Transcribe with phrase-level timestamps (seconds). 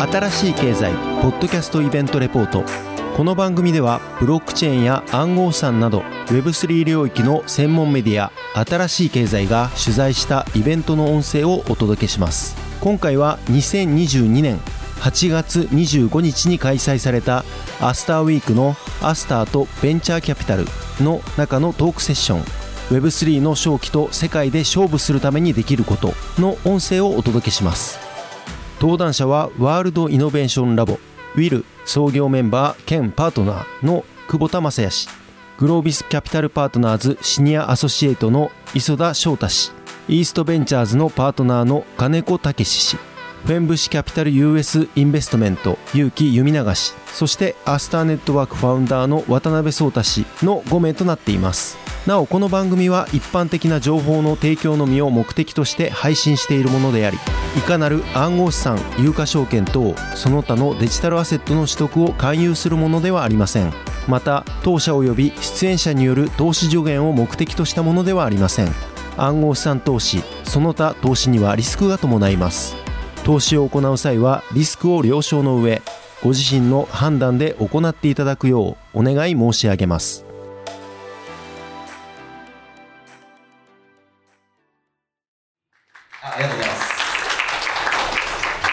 [0.00, 2.64] 新しい経済ポッドキャストイベントレポート。
[3.18, 8.32] この番組ではブロックチェーンや暗号資産など Web3 領域の専門メディア
[8.64, 12.56] 新しい経済が取材したイベントの音声をお届けします。
[12.80, 14.58] 今回は2022年
[15.00, 17.44] 8月25日に開催された
[17.78, 20.64] アスターウィークのアスターとベンチャーキャピタル
[21.00, 22.42] の中のトークセッション。
[22.88, 28.09] Web3 の正気と世界で勝負するためにできることの音声をお届けします。
[28.80, 30.94] 登壇者はワールドイノベーションラボ
[31.34, 35.08] ウィル創業メンバー兼パートナーの久保田正也氏
[35.58, 39.72] グロービスキャピタルパートナーズシニアアソシエイトの磯田翔太氏
[40.08, 43.09] イーストベンチャーズのパートナーの金子武氏。
[43.44, 51.76] フェンブシキャピタル US インベストメント結城弓永氏そしてアスターネットワークファウンダーの渡辺壮太氏の5名となっています。
[52.06, 57.18] なおこの番組は一般的な情報の提供のみを目的として配信しているものであり
[57.58, 63.72] いかなる暗号資産有価証券等その他のデジタルアセットの取得を勧誘するものではありません。
[64.08, 68.68] また当社及び出演者による投資助言を目的としたものではありません。
[69.16, 72.89] 暗号資産投資その他投資にはリスクが伴います。
[73.24, 75.82] 投資を行う際はリスクを了承の上
[76.22, 80.24] ご自身の判断で行っていただくようお願い申し上げます。
[86.22, 86.90] ありがとうございます。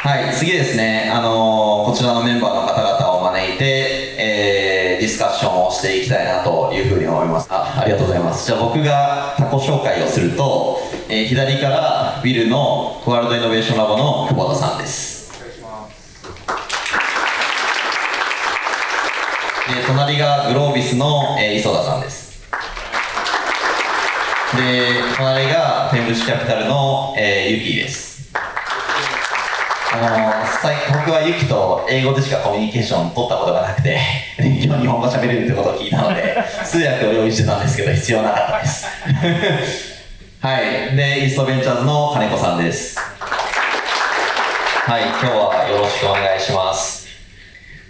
[0.08, 1.12] はい次ですね。
[1.14, 3.97] あのーこちらのメンバーの方々を招いて、
[5.08, 7.48] ディスカッションをしていきたいなというふうに思います。
[7.50, 8.46] あありがとうございます。
[8.46, 15.32] じゃあ僕が他己紹介をすると、えー左からビルのワールドイノベーションラボの久保田さんです。
[19.70, 22.42] で隣がグロービスの、えー磯田さんです。
[24.58, 28.07] で隣がフェムシキャピタルの、えーユキです
[29.90, 30.10] あの
[30.62, 33.98] 最僕はユキと英語でしかコミュニケーション取ったことがなくて
[34.38, 38.86] 今日日本語喋れるってことを聞いたので通訳を用意してたんですけど必要なかったです。
[40.40, 40.96] はい。
[40.96, 43.00] でイーストベンチャーズの金子さんです。
[43.00, 43.08] は
[45.00, 45.04] い。
[45.04, 47.08] 今日はよろしくお願いします。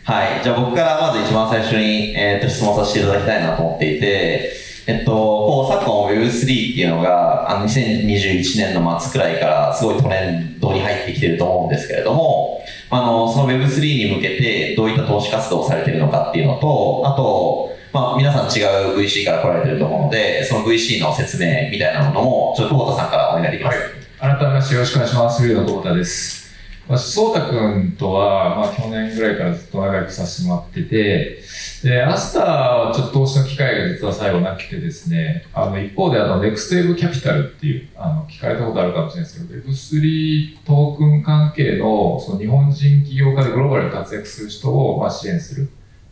[0.03, 0.43] はい。
[0.43, 4.53] じゃあ僕からまず一番最初に、えー、と質問させていただきたいなと思っていて、
[4.87, 23.77] えっと、こう昨今 Web3 っていうのが、あの2021年の末くらいからすごいトレンドに入ってきてると思うんですけれども、あの、その Web3 に向けてどういった投資活動をされてるのかっていうのと、あと、まあ皆さん違う VC から来られてると思うので、その VC の説明みたいなものも、ちょっと久保田さんからお願いできます
[24.19, 25.43] か、改めましてよろしくお願いします。
[25.43, 26.46] ーの久保田です。
[26.87, 31.39] 私、そうたくんとは、まあ、去年ぐらいからずっと仲良くさせてもらってて、
[31.83, 45.69] で、アスターはちょっと投資の機会が実は最後なくてですね、あの、一方で、あの、ネクストウェブキャピタルっていう、あの、聞かれたことあるかもしれないですけど、Web3 トークン関係の、その日本人起業家でグローバルに活躍する人を、まあ、支援する。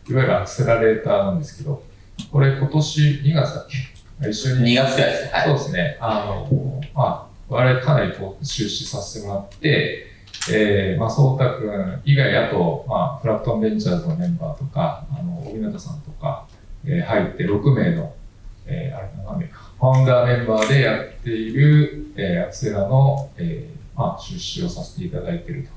[0.08, 1.82] いわゆるアクセラレーターなんですけど、
[2.30, 3.66] これ今年2月だっ
[4.20, 4.28] け？
[4.30, 4.74] 一緒に。
[4.74, 5.30] 2月くらいですね。
[5.32, 5.96] はいそうですね。
[6.00, 10.06] あの、まあ、我々かなりこう出資させてもらって、
[10.52, 16.46] えー、まあ、そうたくん以外、あと、まあ、フラクトンベンチャーズのメンバーとか、あの、小日向さんとか、
[16.84, 18.14] えー、入って6名の、
[18.66, 25.68] えー、あれ何名か、ファウンダーメンバーでやっている、えー、アクセラの、えー、まあ、出資をさせていただいている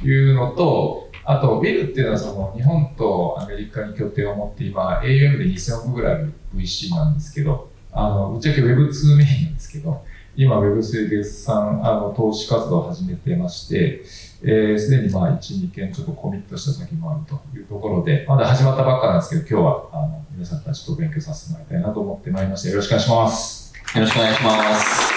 [0.00, 10.04] というのと、あと、ビルっていうのはその日本とアメリカに拠点を持って今、AUM で2000億ぐらいある VC なんですけど、あの、ぶっちゃけ Web2 メインなんですけど、
[10.36, 14.02] 今 Web3 で産、あの、投資活動を始めてまして、
[14.42, 22.68] えー、すでにまあ1、2件ちょっとコミットした先もあるというところで、まだ始まったばっかなんですけど、今日は、あの、皆さんたちと勉強させてもらいたいなと思ってまいりました。
[22.68, 23.74] よろしくお願いします。
[23.94, 25.16] よろしくお願いします。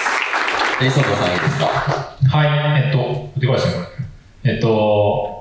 [0.80, 3.80] で、磯田さんいいですかはい、えっと、でかいですね、こ
[4.44, 4.52] れ。
[4.54, 5.39] えっと、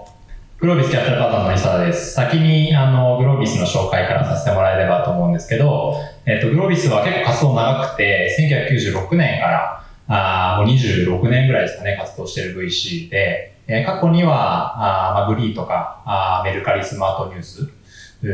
[0.59, 2.13] グロービスキャピタルパートナーの伊沢です。
[2.13, 8.27] 先に、あの、グロービスの紹介からさせてもらえればと思うんですけど、えっと、グロービスは結構活動長くて、
[8.77, 17.61] 1996年から、あもう26年ぐらいですかね、活動してる VC で、えー過去には、あまあ、グリーとか、あーメルカリスマートニュース、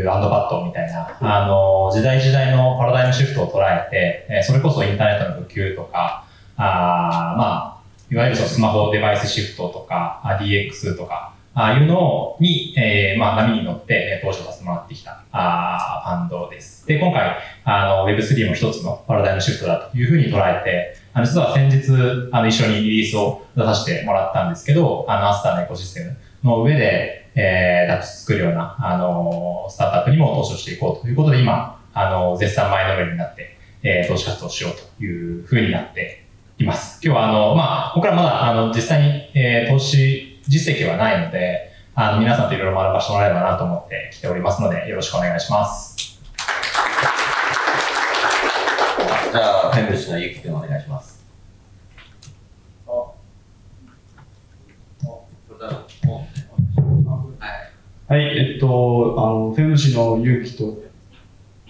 [0.09, 6.25] アンドバットみたいな、あの、時代時代のパラダイムシフトを捉えて、えーそれこそインターネットの普及とか、
[6.57, 7.77] あまあ、
[8.09, 16.85] いわゆるそのスマホデバイスシフトとか、DX とか、ああいうのに、えーまあ、波に乗って投資をさせてもらってきたあーファンドです。
[16.85, 36.25] で、今回、あの、Web3 も一つのパラダイムシフトだというふうに捉えて、あの、実は先日、あの、一緒にリリースを出させてもらったんですけど、あの、アスターのエコシステムの上で、えー、ダップス作るような、あの、スタートアップにも投資をしていこうということで、今、あの、絶賛前のめりになって、えー投資活動しようというふうになって
[36.59, 36.99] います。
[37.01, 46.19] 今日は、あの、まあ、僕らまだ、あの、実際に、えー投資実績はないので、あの、皆さんといろいろ学ばせてもらえればなと思って来ておりますので、よろしくお願いします。
[49.31, 51.25] じゃあ、フェンブシのゆきくんお願いします。
[58.07, 60.83] はい、えっと、あの、フェムシの勇気と、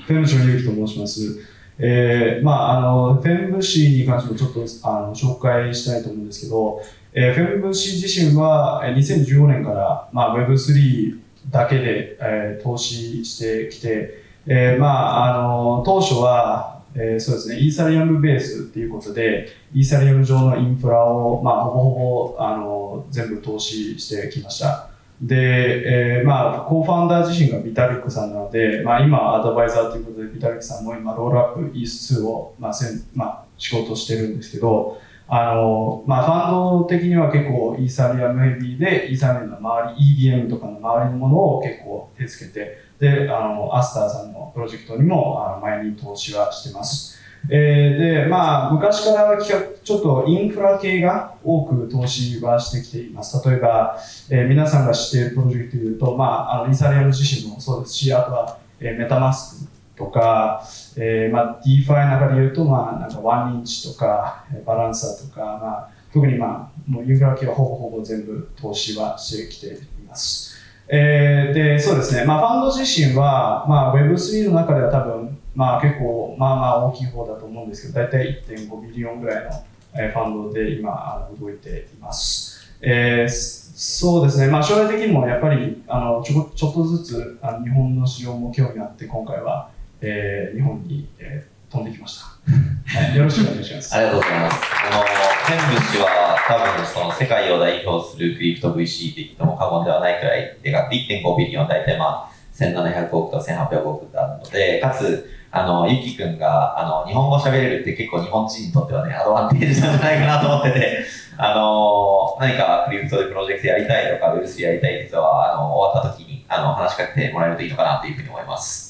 [0.06, 1.40] フェムシの勇気と申します。
[1.80, 6.82] えー、まあ、あの、フェムシに関してもちょっと、あの、紹介したいと思うんですけど、
[7.18, 11.18] えー、フェムシ自身は、2015年から、まあ、Web3
[11.50, 24.90] だけで、えー投資してきて、えー、まあ、あの、当初は、えーそうですね、イーサリアムベースっていうことで、イーサリアム上のインフラを、まあ、ほぼほぼ、あの、全部投資してきました。
[25.22, 34.98] で、えーまあ、コーファウンダー自身がビタリックさんなので、まあ、今、アドバイザーということで、ビタリックさんも今、ロールアップ ES2 を、まあせんまあ、仕事してるんですけど、
[35.28, 47.18] あの、まあ、ファンド的には結構、イーサリアムヘビーで、イーサリアムの周り、EVM とかの周りのものを結構手つけて、で、あの、アスターさんのプロジェクトにも、あの前に投資はしてます。
[47.50, 53.48] えーで、まあ、昔から企画ちょっとインフラ系が多く投資はしてきています。
[53.48, 53.98] 例えば、
[54.30, 60.64] えー皆さんが知っているプロジェクトでいうと、まあ、あのイーサリアム自身もそうですし、あとは、えーメタマスクとか、
[60.98, 70.56] えーまあ、DeFi の中でいうと、まあ、なんかワンインチとか、バランサーとか、まあ、特にまあ、もうインフラ系はほぼほぼ全部投資はしてきています。
[70.88, 82.76] えーで、そうですね、まあ、ファンド自身は、まあ、Web3 の中では多分、まあ、結構、まあまあ大きい方だと思うんですけど、大体1.5ビリオンぐらいのファンドで今、動いています。
[82.82, 89.70] えーそうですね、まあ、将来的にもやっぱりあのちょちょっとずつあの日本の市場も興味あって、今回は、
[90.02, 92.26] えー日本に、えー飛んできました。
[92.26, 93.94] はい、よろしくお願いします。
[93.96, 94.62] ありがとうございます。
[94.86, 111.04] あの、フェンブシは多分その世界を代表するクリプト VC って言っても過言ではないくらいでかく1.5ビリオン大体まあ1700億と1800億ってあるので、かつ、あの、ゆきくんが、あの、日本語喋れるって結構日本人にとってはね、アドバンテージなんじゃないかなと思ってて、
[111.38, 118.85] あの、何かクリプトでプロジェクトやりたいとか、ウェブ3やりたいって人は、あの、終わった時に、あの、話しかけてもらえるといいのかなというふうに思います。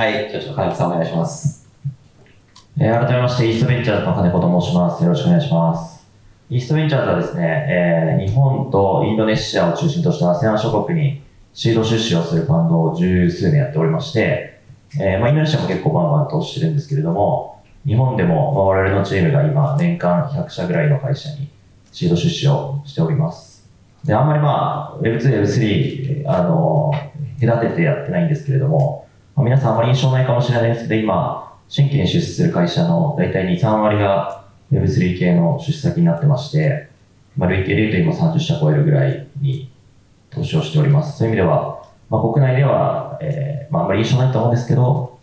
[0.00, 1.68] はい、じゃあちょっと金子さんお願いします。
[2.78, 5.04] えー改めまして、イーストベンチャーズの金子と申します。
[5.04, 6.08] よろしくお願いします。
[6.48, 11.20] イーストベンチャーズはですね、えー日本とインドネシアを中心とした ASEAN 諸国に
[11.52, 14.62] シード出資をするファンドを十数年やっておりまして、
[14.98, 21.50] えーまあ、インドネシアも結構バンバン投資してるんですけれども、日本でも、まあ、我々のチームが今年間100社ぐらいの会社に
[21.92, 23.68] シード出資をしております。
[24.02, 26.90] で、あんまりまあ、Web2、Web3、あの、
[27.38, 28.99] 隔ててやってないんですけれども、
[29.42, 36.88] 皆さんあまり印象ないかもしれないですけど、今、新規に出資する会社の大体2、3割が Web3 系の出資先になってまして、
[37.36, 39.70] まあ、累計で言うと今30社超えるぐらいに
[40.30, 41.18] 投資をしております。
[41.18, 45.18] そういう意味では、まあ、国内では、えーまあ、あんまり印象ないと思うんですけど、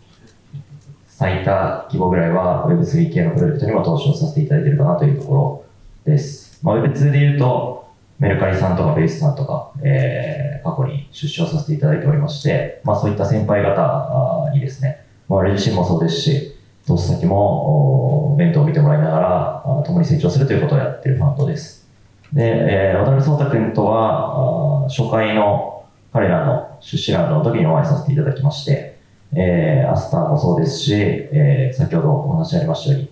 [1.08, 5.64] 最多規模ぐらいは Web3 系のプロジェクトにも投資をさせていただいているかなというところ
[6.04, 6.60] です。
[6.62, 7.77] まあ、Web2 で言うと、
[8.18, 16.56] メルカリさんとかベースさんとか、えー過去に出資をさせていただいておりまして、まあ、そういった先輩方にですね、まあ、我自身もそうですし、
[16.86, 19.20] 投資先もお弁当を見てもらいなが
[19.64, 21.88] ら、共に成長するということをやっているファンドです。
[22.32, 28.98] で、えー渡辺壮太君とは、初回の彼らの出資ラウンドの時にお会いさせていただきまして、
[29.32, 33.10] えーアスターもそうですし、えー先ほどお話ありましたように、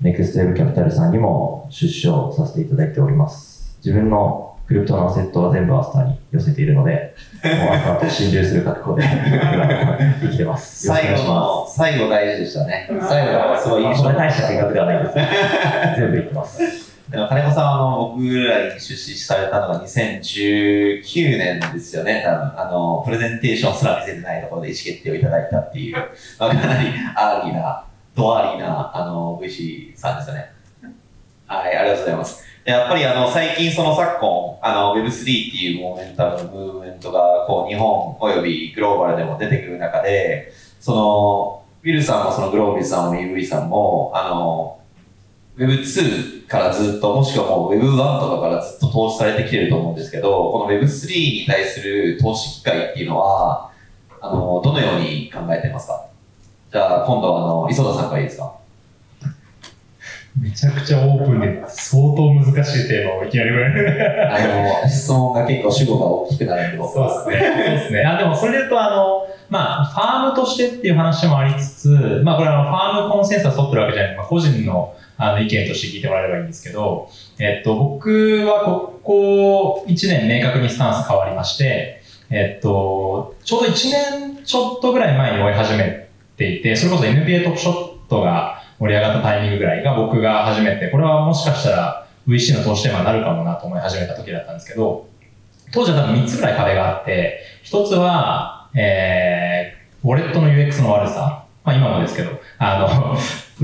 [0.00, 3.78] ネクストウェブキャピタルさんにも出資をさせていただいております。
[3.84, 9.02] 自分のクリプトのアセットは全部アスターに寄せているので、もうアスターと心中する覚悟で
[10.20, 10.86] 生きてます。
[10.86, 11.24] 最後。
[11.24, 12.86] の、最後大事でしたね。
[13.00, 15.14] 最後のすごい印そ象れ大した計画ではないです。
[15.98, 16.88] 全部言ってます。
[17.08, 21.02] でも金子さんはあの僕らに出資されたのが2019
[21.38, 25.96] 年ですよね、多分あのプレゼンテーションすら見せてないところで意思決定をいただいたっていう、
[26.38, 30.50] まあ、かなり early な、ド early なあの VC さんですよね。
[31.46, 32.47] はい、ありがとうございます。
[32.68, 44.78] やっぱりあの最近その昨今あの Web3 っていうモーメンタム、ムーブメントがこう日本およびグローバルでも出てくる中で、そのウィルさんもそのグロービスさんも EV さんも、あの
[45.56, 53.70] Web2 からずっと、もしくはもう Web1 とかからずっと投資されてきてると思うんですけど、この Web3 に対する投資機会っていうのは、
[54.20, 56.06] あの、どのように考えてますか？
[56.70, 58.52] じゃあ、今度はあの、磯田さんからいいですか？
[60.40, 64.34] めちゃくちゃオープンで相当難しいテーマをいきなり言われる。
[64.34, 67.30] あの、質問が結構主語が大きくなるんで、僕そうは。
[67.30, 67.54] ですね。
[67.56, 68.04] そうですね。
[68.04, 71.88] あ、でもそれで言うと、あの、まあ、ファームとしてっていう話もありつつ、
[72.22, 95.08] まあ、これあの、ファームコンセンサス取ってるわけじゃなくて、まあ、個人の、あの、意見として聞いてもらえればいいんですけど、えっと、僕はここ1年明確にスタンス変わりまして、えっと、ちょうど1年ちょっとぐらい前に追い始めていて、それこそ NBA トップショットが盛り上がったタイミングぐらいが僕が初めて、これはもしかしたら VC の投資テーマになるかもなと思い始めた時だったんですけど、
[95.72, 101.44] 当時は多分3つぐらい壁があって、1つは、えー、ウォレットの UX の悪さ。
[101.64, 103.16] まあ今もですけど、あの、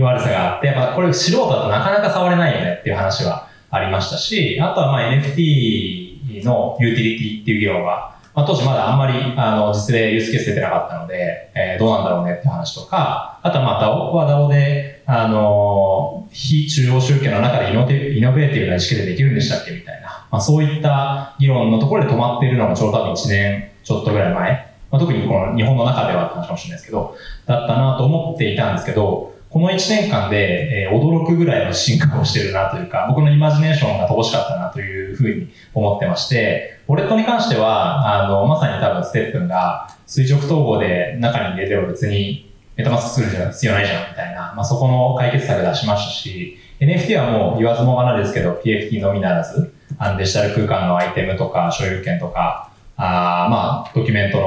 [0.00, 18.18] 悪さがあって、やっぱこれ素人だとなかなか触れないよねっていう話はありましたし、あとはまあ NFT のユーティリティっていう議論は、まあ、当時まだあんまりあの実例ユースケース出てなかったので、えー、どうなんだろうねって話とか、あとはまあ DAO は DAO で、あの、非中央集権の中でイノベー
[18.52, 54.40] ティブな意識でできるんでしたっけみたいな、まあ、そういった議論のところで止まっているのがちょうど多分1年ちょっとぐらい前、まあ、特にこの日本の中ではって話かもしれないですけど、だったなと思っていたんですけど、この1年間で、えー、驚くぐらいの進化をしてるなというか、僕のイマジネーションが乏しかったなというふうに思ってまして、ウォレットに関しては、あの、まさに多分ステップンが垂直統合で中に入れても別にメタマスクするんじゃ必要ないじゃんみたいな、まあ、そこの解決策出しましたし、NFT はもう言わずもがなですけど、PFT のみならず、あのデジタル空間のアイテムとか所有権とか、あまあ、ドキュメント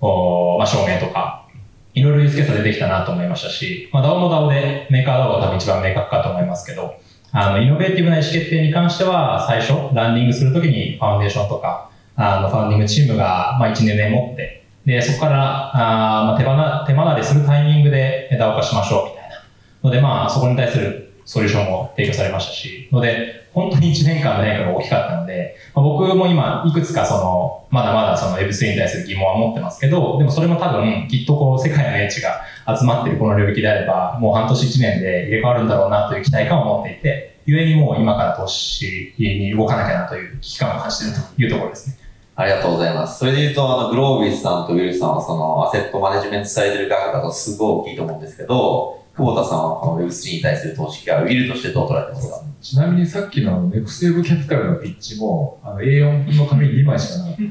[0.00, 1.44] の、まあ、証明とか、
[1.98, 6.94] いろいろユースケースが出てきたなと思いましたし、まあ、DAO も DAO で、メーカー DAO が多分一番明確かと思いますけど、
[7.32, 19.44] あの、イノベーティブな意思決定に関しては、最初、ランディングするときにファウンデーションとか、あの、ファウンディングチームが、まあ、1年で持って、で、そこから、あまあ、手離、手離れするタイミングで DAO 化しましょう、みたいな。
[19.82, 32.40] ので、まあ、そこに対するソリューションも提供されましたし、ので、本当に1年間の変化が大きかったので、まあ、僕も今、いくつかその、まだまだその Web3 に対する疑問は持ってますけど、でもそれも多分、きっとこう、世界の英知が
[32.78, 41.96] 集まっているこの領域であれば、もう半年1年で入れ替わるんだろうなという期待感を持っていて、ゆえにもう今から投資に動かなきゃなという危機感を感じているというところですね。
[42.36, 43.18] ありがとうございます。
[43.18, 52.40] それで言うと、あの、グロービスさんとウィルさんは、その、アセットマネジメントされてる額だとすごい大きいと思うんですけど、久保田さんはこの Web3 に対する投資はウィルとしてどう捉えてますか？
[52.62, 57.42] ちなみにさっきのネクステーブキャピタルのピッチも、あの A4 分の紙2枚しかなかった。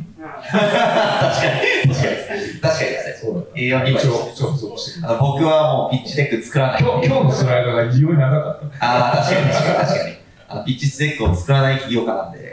[0.48, 1.48] 確か
[1.84, 2.42] に、確かに。
[2.62, 3.14] 確かにですね。
[3.22, 5.18] そうだ A4 2枚しか。
[5.20, 6.82] 僕はもう pitch deck 作らない。
[6.82, 8.86] 今日今日のスライドが異様に長かった。
[8.86, 10.16] ああ、確かに、確かに、確かに。
[10.50, 12.47] あの pitch deck を作らない起業家なんで、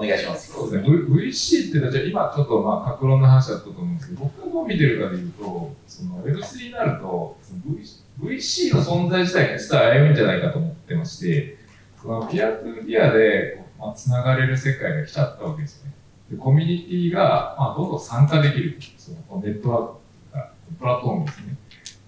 [0.00, 0.52] お願いします。
[0.52, 0.96] そうですね。
[0.96, 11.56] VC っていうのは、じゃ今ちょっとまあ、各論の話だったと思うんですけど、僕がどう見てるかでいうと、その Web3 になると、その VC VC の存在自体が実は危ういんじゃないかと思ってまして、
[12.00, 15.92] その peer to peer で、まあ、つながれる世界が来ちゃったわけですね。
[16.30, 18.78] でコミュニティが、まあ、どんどん参加できる。
[18.98, 21.56] そのネットワークが、プラットフォームですね。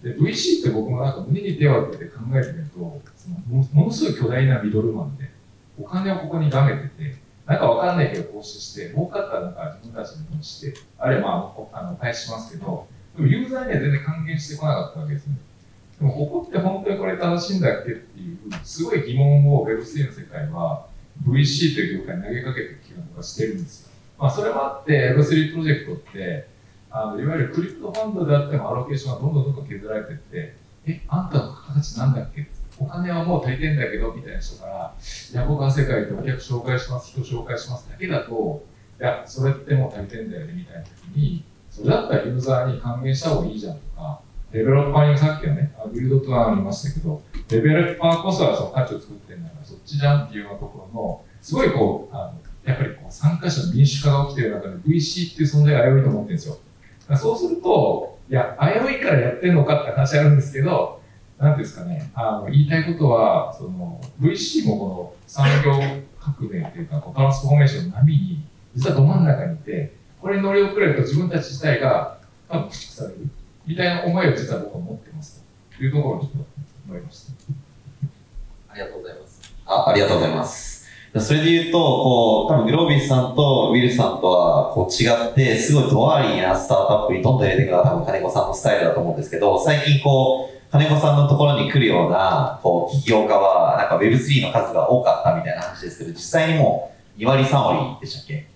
[0.02, 5.30] で、VC って僕もなんか胸に手を当てて考えてみると、そのものすごい巨大なミドルマンで、
[5.80, 7.16] お金をここにがめてて、
[7.52, 15.36] なんかわかんないけど投資して、儲かったらなんか自分たちで投資して、あれまあ、あの、返しますけど、でもユーザーには全然還元してこなかったわけですね。
[16.00, 20.86] でもここって本当にこれ正しいんだっけっていうすごい疑問を Web3 の世界は
[21.28, 23.90] VC という業界に投げかけてる気がしてるんですよ。
[24.18, 26.46] まあ、それもあって Web3 プロジェクトって
[26.90, 30.56] あのいわゆるクリプトファンドであってもアロケーションがどんどんどんどん削られていって
[30.86, 32.48] えあんたの形なんだっけ
[32.82, 34.94] お金はもう足りてんだけどみたいな人から
[35.32, 38.64] いや僕は世界でお客紹介します人紹介しますだけだと
[39.00, 44.20] いやそれってもう足りてんだよねみたいな時にそれだったらユーザーに還元した方がいいじゃんとか
[44.52, 52.34] デベロッパーにさっきはね、ビルドとはありましたけど、デベロッパーこそはその価値を作ってるんだからそっちじゃんっていうようなところの、すごいこう、あの
[52.66, 56.58] やっぱりこう参加者の民主化が起きてる中で VC っていう存在が危ういと思ってるんですよ。
[57.16, 61.00] そうすると、いや、危ういからやってるのかって話あるんですけど、
[61.42, 65.72] なんですかね、あの言いたいことは、その VC もこの産業
[66.20, 68.44] 革命っていうか、トランスフォーメーションの波に、
[68.76, 72.18] 実はど真ん中にいて、これに乗り遅れると自分たち自体が
[72.48, 73.28] 多分駆逐される。
[73.66, 75.42] みたいな思いを実は僕は持ってます
[75.76, 76.38] というところをちょっと
[76.88, 77.32] 思いました。
[78.70, 79.54] ありがとうございます。
[79.66, 80.86] あありがとうございます。
[81.18, 98.46] それで言うと、こう、多分グロービスさんとウィルさんとはこう違って、すごいドワーリーなスタートアップにどんどん入れていくのが多分金子さんのスタイルだと思うんですけど、最近こう、金子さんのところに来るような、こう、起業家は、なんか Web3 の数が多かったみたいな話ですけど、実際にもう2割3割でしたっけ？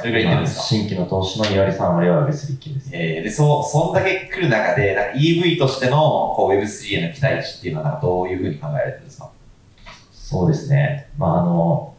[0.00, 0.62] それぐらい言ってるんですか？
[0.64, 2.90] 新規の投資の2割3割は Web3 系です。
[2.92, 5.96] えー、で、そう、そんだけ来る中で、なんか EV としての
[6.36, 9.30] こう Web3 への期待値っていうのは、どういうふうに考えられてるんですか？
[10.12, 11.08] そうですね。
[11.18, 11.94] まあ、あの、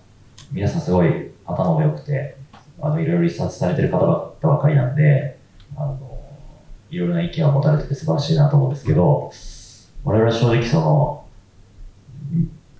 [0.51, 2.35] 皆さんすごい頭も良くて、
[2.81, 5.37] あの、いろいろリサーチされてる方ばっかりなんで、
[5.77, 6.08] あの、
[6.89, 9.31] いろいろな意見を持たれてて素晴らしいなと思うんですけど、
[10.03, 11.25] 我々は正直その、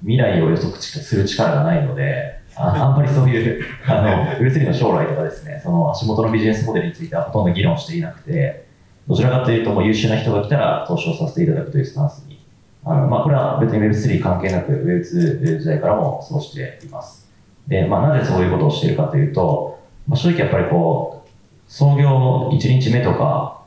[0.01, 8.65] 未来を予測する力がないので、あ んまりそういう、あの、Web3 の将来とかですね、その足元のビジネスモデルについてはほとんど議論していなくて、
[9.07, 12.39] どちらかというともう優秀な人が来たら投資をさせていただくというスタンスに、
[12.85, 17.27] あの、まあ、これは別に Web3 関係なく Web2 時代からも過ごしています。
[17.67, 21.29] で、まあ、なぜそういうことをしているかというと、まあ、正直やっぱりこう、
[21.71, 23.58] 創業1日目とか、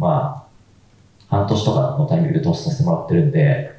[0.00, 0.46] ま
[1.30, 3.70] あ、半年とかのタイミングで投資させてもらってるんで、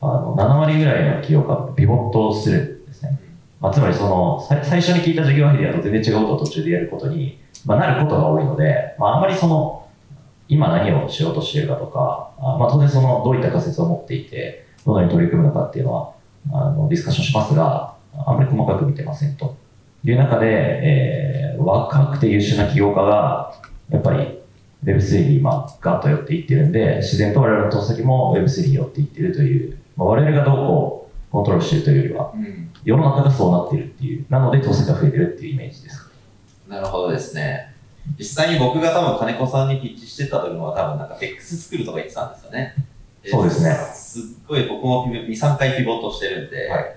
[0.00, 3.18] あの、7割ぐらいの企業がピボットするんですね。
[3.60, 9.88] まあ、つまりその、さ最初に聞いた事業アイデアと全然違うことを途中でやることに、まあ、なることが多いので、まあ、あんまりその、
[10.48, 16.12] 今何をしようとしているかとか、まあ、当然その、どういった仮説を持っていて、どのように取り組むのかっていうのは、
[16.52, 19.56] あの、ディスカッションしますが、あんまり細かく見てませんと
[20.04, 23.54] いう中で、えー、若くて優秀な起業家が、
[23.90, 24.38] やっぱり
[24.84, 32.70] Web3 に今、ガッと寄っていってるんで、自然と我々の投資先も Web3 に寄っていってるという、まあ、我々がどうこうコントロールしているというよりは、うん。
[32.84, 36.10] 世の中がそうなっているっていう、なので投資先が増えてるっていうイメージです。
[36.68, 37.74] なるほどですね。
[38.18, 42.74] 実際に僕が多分金子さんにピッチしてた時のは多分なんか X 作るとか言ってたんですよね。
[43.26, 46.96] そうですねすっごい僕も2、3回ピボットしてるんで、はい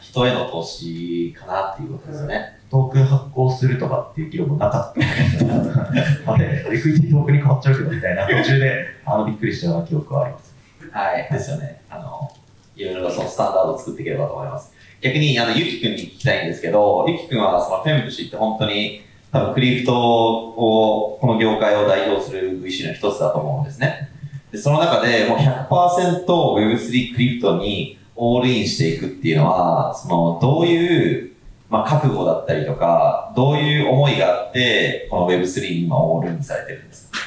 [0.00, 2.58] 人への投資かなっていうことですよね。
[2.70, 6.32] トークン発行するとかっていう議論もなかった。
[6.32, 10.54] あれ、リクイティトークンに変わっちゃうけどみたいな、 途中であのびっくりしたような記憶はあります。
[10.92, 11.28] はい。
[11.30, 11.80] ですよね。
[11.88, 12.30] あの、
[12.76, 14.72] いろいろそのスタンダードを作っていければと思います。
[15.00, 19.02] 逆に、あの、ゆきくんに聞きたいんですけど、ゆきくんはそのフェンブシって本当に
[19.32, 24.10] 多分 crypto を、この業界を代表する VC の一つだと思うんですね。
[24.50, 31.32] で、その中でもう 100%Web3 クリプトに all in していくっていうのは、その、どういう、
[31.70, 37.18] まあ、覚悟だったりとか、どういう思いがあって、この Web3 に今オールインされてるんですか、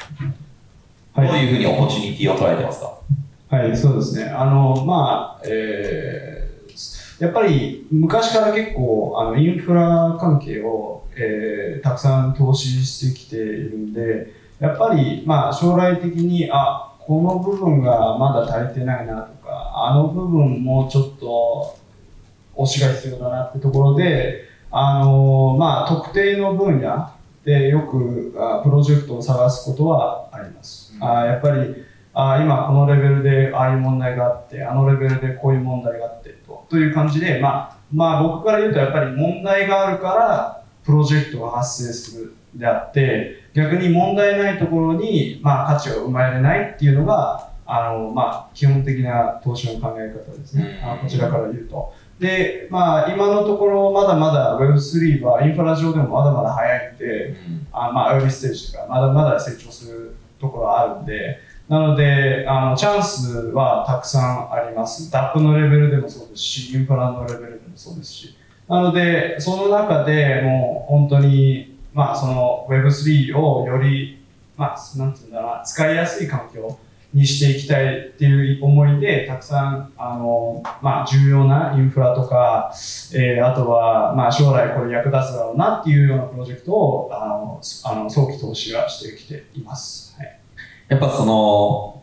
[1.14, 1.28] はい。
[1.28, 2.98] どういうふうに opportunity を捉えてますか？
[3.48, 4.24] はい、そうですね。
[4.24, 19.41] あの、まあ、えー、やっぱり昔から結構、あの、インフラ関係を、えー、たくさん投資してきているんで、やっぱり、まあ、将来的に、あ、この部分がまだ足りてないなとか、
[19.74, 21.78] あの部分もうちょっと
[22.56, 27.10] 推しが必要だなってところで、あの、まあ、特定の分野
[27.44, 30.94] でよくあプロジェクトを探すことはあります。
[31.00, 31.74] あやっぱり
[32.14, 50.80] あ今このレベルでああいう問題があって、あのレベルでこういう問題があってとという感じで、まあ、まあ僕から言うとやっぱり問題があるからプロジェクトが発生するであって、逆に問題ないところに、まあ、価値が生まれないっていうのが、あの、まあ、基本的な投資の考え方ですね。
[50.84, 51.94] あこちらから言うと。
[52.18, 57.36] で、まあ、今のところまだまだ Web3 はインフラ上でもまだまだ早いんで、
[57.72, 65.10] あまあ、エーリーステージとか、まだまだ成長するところはあるんで、なので、あの、チャンスはたくさんあります。
[65.10, 68.36] DAP のレベルでもそうですし、インフラのレベルでもそうですし。
[68.68, 74.22] なので、その中でもう本当に、まあ、その Web3 をより、
[74.56, 76.78] まあ、なんていうんだろうな、使いやすい環境
[77.14, 82.72] にしていきたいっていう思いで、たくさん、あの、まあ、重要なインフラとか、
[83.14, 90.16] えーあとは、まあ、将来これ役立つだろうなっていうようなプロジェクトを、あの、あの早期投資はしてきています。
[90.16, 90.38] はい。
[90.88, 92.02] やっぱその、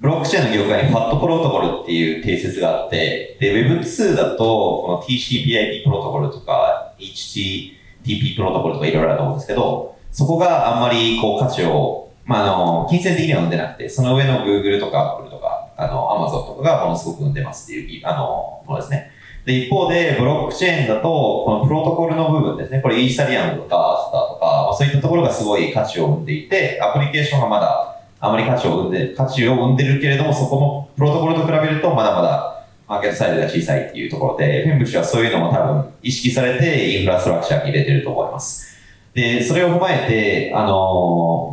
[0.00, 19.10] ブロックチェーンの業界にファットプロトコルっていう定説があって、で、Web2 だと、この TCP/IP プロトコルとか、HTTP プロトコルとかいろいろあると思うんですけど、そこがあんまりこう価値を、まあ、あの、金銭的には生んでなくて、その上の Google とか Apple とか、あの、Amazon とかがものすごく生んでますっていう、あの、ものですね。
[19.46, 22.82] で、一方で、ブロックチェーンだと、このプロトコルの部分ですね。
[22.82, 38.77] これ、イーサリアムとか、アスターとか、まあ、そういったところがすごい価値を生んでいて、アプリケーションがまだあまり価値を生んで、価値を生んでるけれども、そこのプロトコルと比べると、まだまだマーケットサイズが小さいっていうところで、フェンブシはそういうのも多分意識されて、インフラストラクチャーに入れてると思います。
[39.18, 40.68] で、それを踏まえて、あのー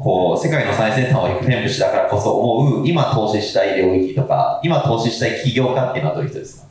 [0.03, 6.67] こう、世界の最先端を行くフェンブシだからこそ思う、今投資したい領域とか、今投資したい起業家っていうのはどういう人ですか？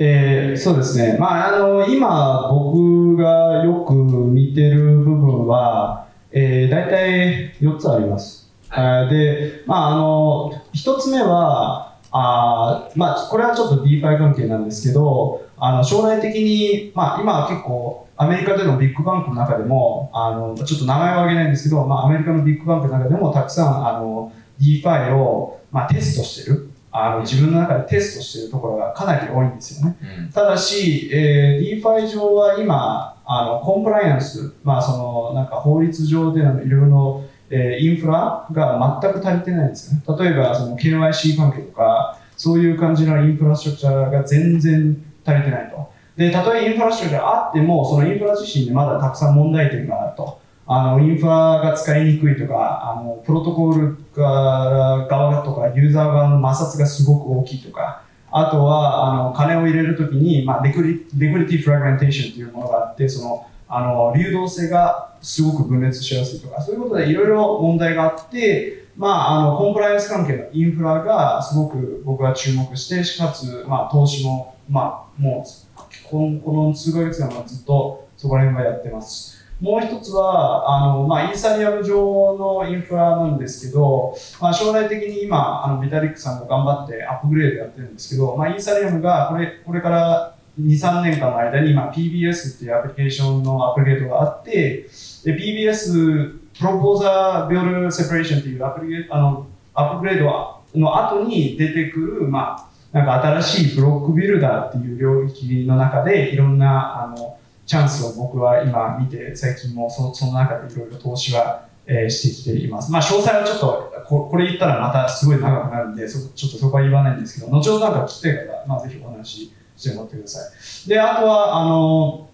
[0.00, 1.16] えーそうですね。
[1.20, 8.50] まあ、あの、今、僕がよく見てる部分は、えー、大体4つあります。
[8.70, 11.83] あーで、まあ、あの、1つ目は、
[12.16, 26.70] あーまあ、これはちょっと DeFi 関係なんですけど、あの、将来的に、まあ、今は結構、アメリカでのビッグバンクの中でも、あの、ちょっと名前は挙げないんですけど、まあ、アメリカのビッグバンクの中でも、たくさん、あの、DeFi を、まあ、テストしてる。
[26.92, 29.96] あの、自分の中でテストしてるところがかなり多いんですよね。
[30.20, 30.30] うん。
[30.30, 40.02] ただし、えー、DeFi 上は今、あの、コンプライアンス、まあ、その、なんか法律上でのいろいろ、えーインフラが全く足りてないんですね。
[40.18, 45.90] 例えば、その KYC 関係とか、そういう感じのインフラストラクチャーが全然足りてないと。
[46.16, 50.40] で、たとえインフラストラクチャーがあっても、そのインフラ自身にまだたくさん問題点があると。
[50.66, 79.44] あの、インフラが使いにくいとか、あの、プロトコール側とか、ユーザー側の摩擦がすごく大きいとか、あとは、あの、金を入れるときに、まあ、レクリ、レクリティフラグメンテーションというものがあって、その、あの、流動性がすごく分裂しやすいとか、そういうことでいろいろ問題があって、まあ、あの、コンプライアンス関係のインフラがすごく僕は注目してし、かつ、まあ、投資も、まあ、もう、このこの数ヶ月間はずっとそこら辺はやってます。
[79.60, 94.88] もう一つは、あの、まあ、イーサリアム上のインフラなんですけど、まあ、将来的に今、あの、ビタリックさんが頑張ってアップグレードやってるんですけど、まあ、イーサリアムがこれ、これから2、3年間の間に、まあ、PBS っていうアプリケーションのアップグレードがあって、
[95.24, 112.92] PBS、プロポーザービルセパレーションっていうアプリあのアップグレードの後に出てくる、まあ、なんか新しいブロックビルダーっていう領域の中でいろんなあのチャンスを僕は今見て最近もそその中でいろいろ投資は、えー、してきています。
[112.92, 119.52] まあ詳細はちょっとここれ言ったらまたすごい長くなるんでそちょっとそこは言わないんですけど後ほどなんか聞きたい方、まあ、ぜひお話し
[119.84, 120.40] してもらってくださ
[120.86, 120.88] い。
[120.88, 122.28] であとはあの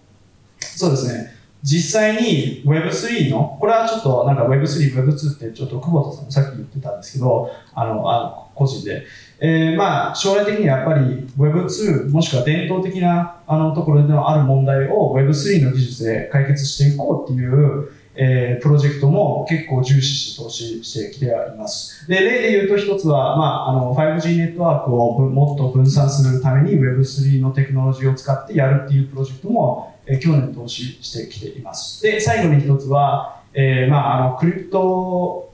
[0.59, 9.05] そうですね実際に Web3 の、これはちょっとなんか Web3、Web2 ってちょっと久保田さんもさっき言ってたんですけど、あの、あ個人で。
[9.39, 17.91] えー、まあ、将来的にはやっぱり Web2 もしくは伝統的なあのところでのある問題を Web3 の技術で解決していこうっていう、
[18.23, 22.07] えー、プロジェクトも結構重視して投資してきています。
[22.07, 32.03] で、例で言うと一つは、まあ、あの 5G ネットワークをもっと分散するために Web3 のテクノロジーを使ってやるっていうプロジェクトもえ去年投資してきています。
[32.03, 35.51] で、最後に一つは、えー、まあ、あの、クリプト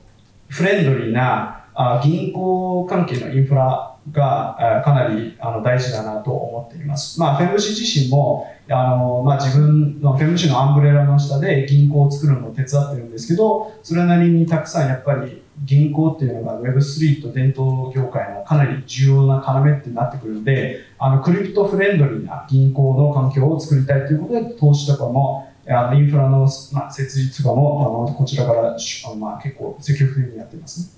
[0.50, 7.20] フレンドリーなあ銀行関係のインフラがかなりあの大事だなと思っています。
[7.20, 30.97] まあ、フェムシ自身もあの、まあ、自分のフェムシのアンブレラの下で銀行を作るのを手伝ってるんですけど、それなりにたくさんやっぱり銀行っていうのが Web3 と伝統業界のかなり重要な要ってなってくるので、あのクリプトフレンドリーな銀行の環境を作りたいということで、投資とかも、あのインフラの、まあ、設立とかもあのこちらからあの、まあ、結構積極的にやってますね。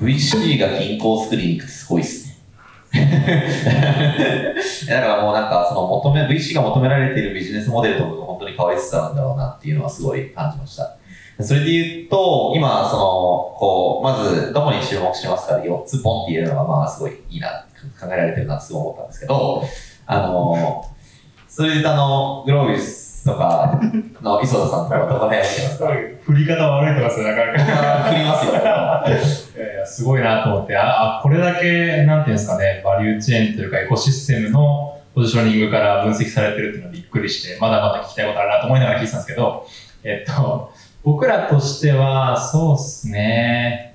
[0.00, 2.34] VC が銀行を作りに行くってすごいっすね。
[4.88, 10.96] だからもうなんかその求め VC が求められているビジネスモデルとかが本当に変わりつつあるんだろうなっていうのはすごい感じました。
[11.40, 13.02] それで言うと、今、その、
[13.58, 17.66] こう、まず、どこに注目してますかで4つポンって言えるのが、まあ、すごいいいな、
[18.00, 19.64] 考えられてるなってすごい思ったんですけど、
[20.06, 20.84] あの、
[21.48, 23.80] それで、あの、グロービスとか
[24.20, 25.32] の磯田さんとか、か
[26.22, 28.10] 振り方悪いとかするなかなか。
[28.10, 28.52] 振りますよ。
[28.52, 39.66] いやいや、すごいなと思って、あ、これだけ、なんていうんですかね、バリューチェーンというか、エコシステムのポジショニングから分析されてるっていうのはびっくりして、まだまだ聞きたいことあるなと思いながら聞いてたんですけど、
[40.02, 43.94] えっと、僕らとしては、そうっすね。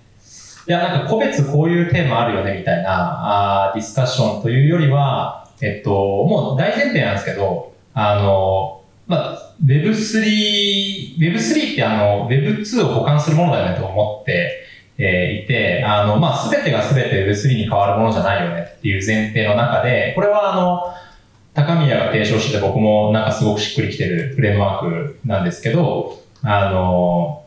[0.68, 8.79] いや、なんか個別こういうテーマあるよねみたいなあディスカッションというよりは、えっと、もう大前提なんですけど、あの、
[9.10, 14.63] まあ、Web3、Web3 ってあの、Web2 を補完するものだよねと思って、
[15.00, 20.93] えー、いて、あの、まあ、すべてがすべて Web3 に変わるものじゃないよねっていう前提の中で、これはあの、
[21.56, 27.45] 高宮が提唱して僕もなんかすごくしっくりきてるフレームワークなんですけど、あの、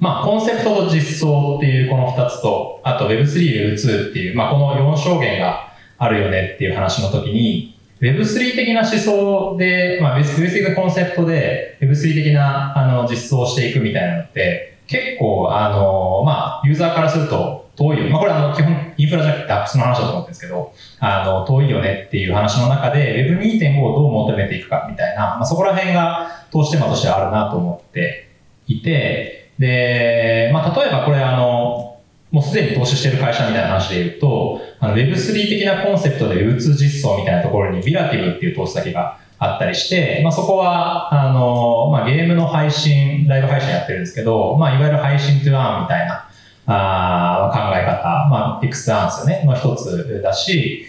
[0.00, 7.73] まあ、コンセプトと実装っていうこの二つと、あと Web3、Web2 っていう、まあ、この4証言があるよねっていう話の時に、
[8.12, 18.10] Web3 的な思想で、まあ、Web3 的なコンセプトで Web3 的なあの実装をしていくみたいなのって、結構、あの、まあ、ユーザーからすると遠いよ。
[18.10, 28.28] まあ、これあの、基本インフラじゃなくて Apps の話だと思うんですけど、あの、遠いよねっていう話の中で Web2.5 をどう求めていくかみたいな、まあ、そこら辺が投資テーマとしてあるなと思って
[28.66, 31.93] いて、で、まあ、例えばこれあの、
[32.34, 46.28] もうすでに投資してる会社みたいな話で言うと、あの Web3 的なコンセプトで Web2 実装みたいなところにビラティブっていう投資先があったりして、まあ、そこは、あの、まあ、ゲームの配信、ライブ配信やってるんですけど、まあ、いわゆる配信トゥアーンみたいな、
[46.66, 50.86] あ考え方、まあ、フィクスアンスね、の一つだし、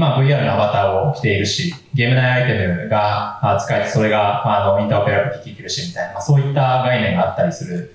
[0.00, 7.94] まあ、VR のアバターを着ているし、ゲーム内アイテムが使えて、それがあのインターオペラビティ効いてるし、みたいな、そういった概念があったりする、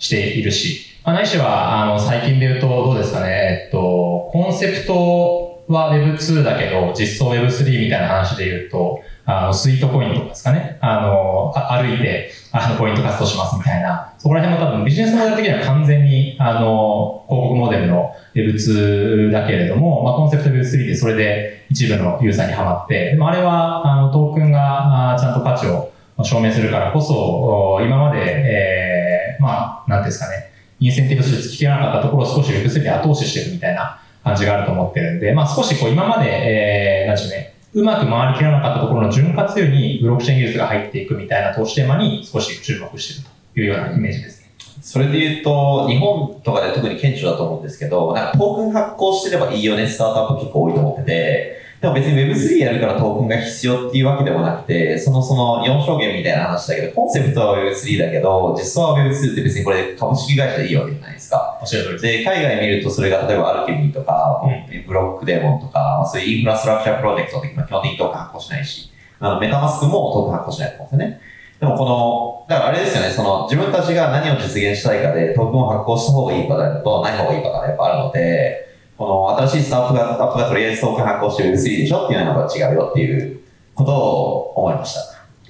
[0.00, 10.76] しているし、まあ、ないしは、あの、最近で言うと、どうですかね、えっと、コンセプトは Web2 だけど、実装 Web3 みたいな話で言うと、あの、スイートコインとかですかね。
[10.80, 14.12] あの、歩いて、あの、ポイント活動しますみたいな。
[14.18, 30.49] そこら辺も多分ビジネスモデル的には完全に、あの、広告モデルの Web2 だけれども、まあ、コンセプト Web3 でそれで一部のユーザーにはまって、でもあれはあのトークンがあちゃんと価値を証明するからこそ、今まで、えー、まあ、なんですかね、
[30.80, 44.50] インセンティブとして突き切らなかったところを少し Web3 で後押ししてるみたいな感じがあると思ってるんで、まあ少しこう今まで、えー、なんでしょうね、うまく回りきらなかったところの潤滑油にブロックチェーン技術が入っていくみたいな投資テーマに少し注目してるというようなイメージですね。
[44.80, 61.58] それで言うと、日本とかで特に顕著だと思うんですけど、なんかトークン発行してればいいよね、スタートアップ結構多いと思ってて、でも別に Web3 やるからトークンが必要っていうわけでもなくて、そのその4証言みたいな話だけど、コンセプトは Web3 だけど、実装は Web2 って別にこれ株式会社でいいわけじゃないですか。
[62.02, 64.42] で海外見るとそれが例えばアルケミーとか、
[64.86, 71.20] ブロックデーモンとか、まあそういう infrastructure project って基本的にトークン発行しないし、あのメタマスクもトークン発行しないと思うんですよね。
[71.60, 78.69] でもこの、だからあれですよね、その自分たちが何を実現したいかでトークンを発行した方がいいかじゃない方がいいかがやっぱあるので、
[79.00, 83.40] この新しいスタートアップが、スタートアップがとりあえずトークン発行して Web3 でしょっていうのは違うよっていう
[83.74, 85.00] ことを思いました。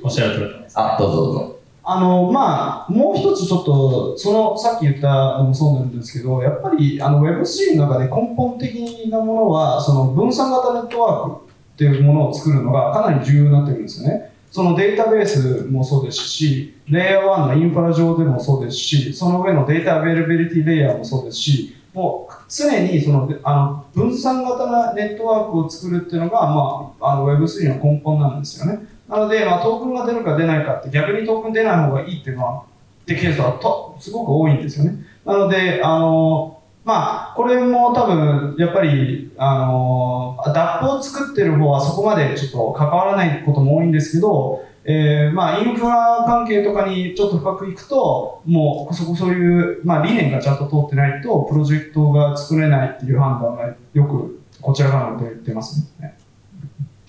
[0.05, 0.79] おっしゃる通りです。
[0.79, 1.57] あ、どうぞどうぞ。
[1.83, 11.41] あの、まあ、もう一つちょっと、その、さっき言ったのもそうなんですけど、やっぱり、あの、Web3 の中で根本的なものは、その分散型ネットワーク
[11.75, 14.31] っていうものを作るのがかなり重要になってくるんですよね。
[14.53, 28.87] そのデータベースもそうですし、レイヤー1のインフラ上でもそうですし、その上のデータアベイラビリティレイヤーもそうですし、もう常にそのあの分散型なネットワークを作るっていうのが、まあ、あの Web3 の根本なんですよね。
[29.09, 32.62] なので、まあ、トークンが出るか出ないかって逆にトークン出ない方がいいっていうのは、
[33.03, 35.05] ってケースはとすごく多いんですよね。
[35.24, 56.16] なので、あの、まあ、これも多分、やっぱり、あの、DAP を作ってる方はそこまでちょっと関わらないことも多いんですけど、えー、まあ、インフラ関係とかにちょっと深くいくと、もう、そこそういう、まあ、理念がちゃんと通ってないと、プロジェクトが作れないっていう判断がよく、こちら側で出ますね。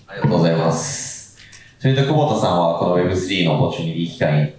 [0.06, 1.38] ありがとうございます。
[1.78, 4.54] それと久保田さんはこの Web3 のオポチュニティ機会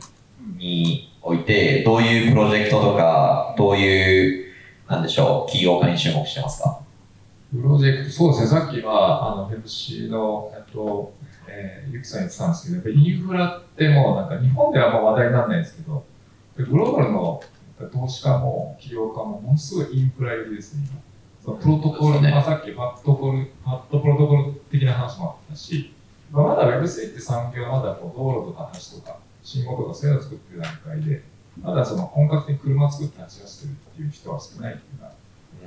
[0.57, 4.45] において、どういうプロジェクトとか、どういう、
[4.89, 6.79] なんでしょう、企業家に注目してますか？
[7.51, 11.13] プロジェクト、そうですね、さっきは、あの、FC の、えっと、
[11.55, 16.05] えー、ゆきさん言ってたんですけど、やっぱりインフラってもうなんか日本ではあんま話題にならないんですけど、
[16.57, 17.41] グローバルの
[17.91, 20.87] 投資家も企業家もものすごいインフラ寄りですね。
[21.43, 25.93] そのプロトコル、ねまあ、さっきファットコル、ファットプロトコル的な話もあったし、
[26.31, 31.21] まあ、まだ Web3 って産業はまだこう道路とか橋とか信号とかそういうのを作ってる段階で、
[31.61, 35.11] まだその本格的に車作って走らせてるっていう人は少ないっていうか、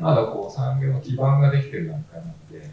[0.01, 2.71] まだこう産業の基盤ができてる段階なので、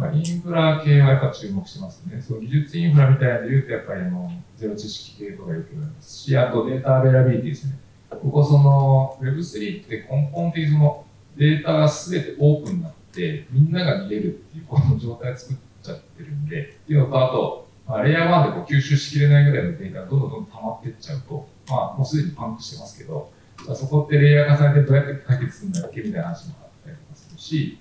[0.00, 2.22] まあ、インフラ系はやっぱ注目してますね。
[2.26, 7.78] その技術インフラみたいなので言うと、やっぱりあのゼロ知識系とかよく言われますし、あと data availability ですね。
[8.08, 11.04] ここその Web3 って根本的にその
[11.36, 23.30] データが全てオープンになって、みんなが見れるっていうこの状態を作っちゃってるんで、っていうのと、あと、まあ、レイヤー1でこう吸収しきれないぐらいのデータがどんどんどん溜まってっちゃうと、まあ、もうすでにパンクしてますけど、
[23.74, 27.78] そこってレイヤー重ねてどうやって解決するんだっけみたいな話もあったりとかするし、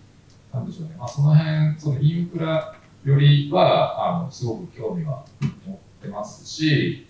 [0.53, 5.23] なんでしょうね、まあ、その辺、そのインフラよりは、あの、すごく興味は
[5.65, 7.07] 持ってますし、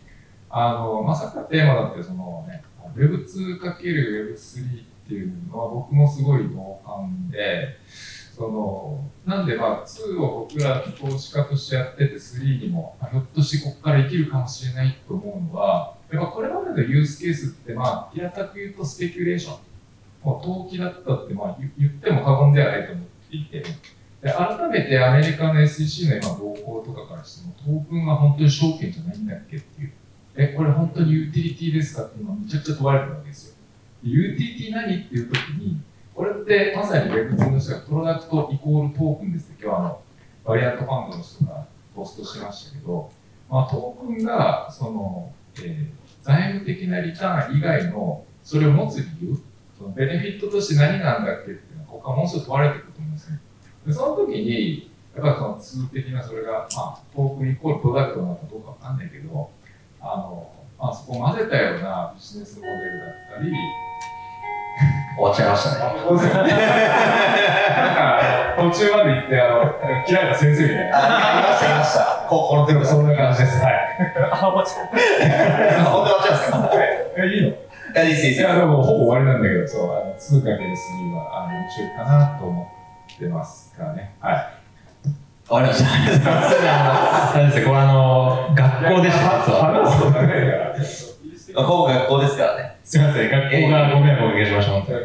[0.50, 2.64] あの、まさかテーマだって、そのね、
[2.96, 7.78] Web2×Web3 っていうのは僕もすごい同感で、
[8.36, 19.58] その、なんでまあ2を僕ら投資家としてやってて3にも、ひょっとしてここから生きるかもしれないと思うのは、やっぱこれまでのユースケースってまあ平たく言うとスペキュレーション。
[20.24, 23.64] もう投機だったってまあ言言っても過言ではないと思っていて、
[24.22, 29.92] で改めてアメリカの SEC の今動向とかからしても、トークンは本当に証券じゃないんだっけっていう。
[30.36, 33.56] え、これ本当にユーティリティですかっていうのはめちゃくちゃ問われてるわけですよ。
[34.04, 35.82] ユーティリティ何っていうときに、
[36.14, 40.02] これってまさに Web2 の人がプロダクトイコールトークンですって今日あの、
[40.46, 41.66] バリアントファンドの人が
[41.96, 43.12] ポストしましたけど、
[43.50, 45.32] まあ、トークンが、その、
[45.64, 49.38] えー財務的なリターン以外の、それを持つ理由、
[49.78, 53.40] そのベネフィットとして何なんだっけってここはものすごく問われてくると思うんですね。
[53.88, 59.50] で、その時に、やっぱりその通的なそれが、まあ、トークンイコールプロダクトなのかどうかわかんないけど、
[60.02, 60.50] あの、
[60.80, 63.52] まあ、そこを混ぜたようなビジネスモデルだったり、
[65.18, 66.00] 終わっちゃいましたね。
[66.08, 66.52] そうですよね。
[66.54, 69.76] なんか、途中まで行って、あの、
[70.08, 70.92] 嫌いな先生みたいな。
[70.96, 72.00] あ、いました、いました。
[72.30, 73.60] ここの手のそんな感じです。
[73.60, 73.74] はい。
[74.00, 76.72] 本当に終わっちゃうんですか？
[77.18, 78.42] え、いいのいや、いいです、いいです。
[78.42, 82.72] いや、でもほぼ終わりなんだけど、そう、あの、通貨で3は、あの、面白いかなと思
[83.16, 84.16] ってますからね。
[84.20, 84.60] はい。
[85.48, 85.94] 終わりました。
[85.94, 87.36] ありがとうございます。
[87.36, 89.30] あれですね、これあの、学校でした。
[89.30, 90.76] 話すと長いから。
[91.56, 92.76] まあ、ここ学校ですからね。
[92.84, 95.00] すいません、学校がご迷惑をおかけしました、本当に。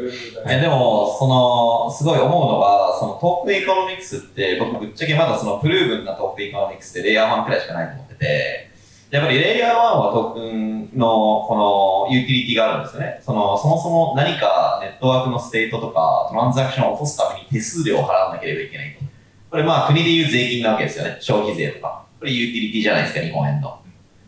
[0.48, 8.70] えでも、その、すごい思うのが、その token economics って、僕ぶっちゃけまだその proven な token economics ってレイヤー1くらいしかないと思ってて、
[9.10, 13.20] やっぱりレイヤー1はトークンのこのユーティリティがあるんですよね。
[13.22, 19.04] その、そもそも何かネットワークの state とかトランザクションを落とすために手数料を払わなければいけないと。
[19.50, 21.18] これまあ国でいう税金なわけですよね。
[21.20, 22.04] 消費税とか。
[22.18, 23.78] これユーティリティじゃないですか、日本円の。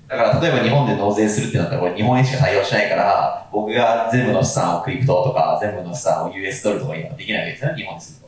[0.06, 8.25] だから例えば日本で納税するってなったらこれ日本円しか対応しないから、僕が全部の資産をクリプトとか全部の資産を US ドルとか今できないわけですよね、日本ですると。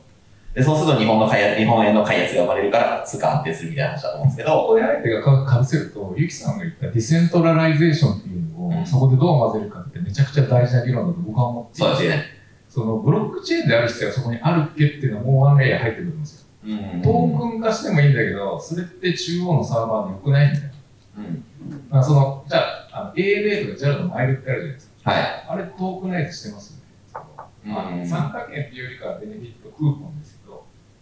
[0.54, 12.24] で、そうすると日本の買い圧、日本円の買い圧が生まれるから通貨安定するみたいな話だと思うんですけど、ここで相手がかかぶせると、ゆきさんが言った decentralization っていうのを、うんそこでどう混ぜるかってめちゃくちゃ大事な議論だと僕は思っていてそうですね。
[12.68, 16.46] そのブロックチェーンである必要がそこにあるっけっていうのはもうワンレイヤー入ってくるんですよ。
[16.66, 20.70] うんトークン化してもいいんだけど、それって中央のサーバーで良くないんだよ。
[21.18, 21.44] うん。
[21.88, 25.10] まあ、その、じゃあ、あの ANA とか JAL のマイルってあるじゃないですか。
[25.10, 25.22] はい。
[25.48, 27.24] あれトークナイズしてますよね。
[27.64, 30.27] まあ、うん参加券っていうよりかはベネフィットクーポンです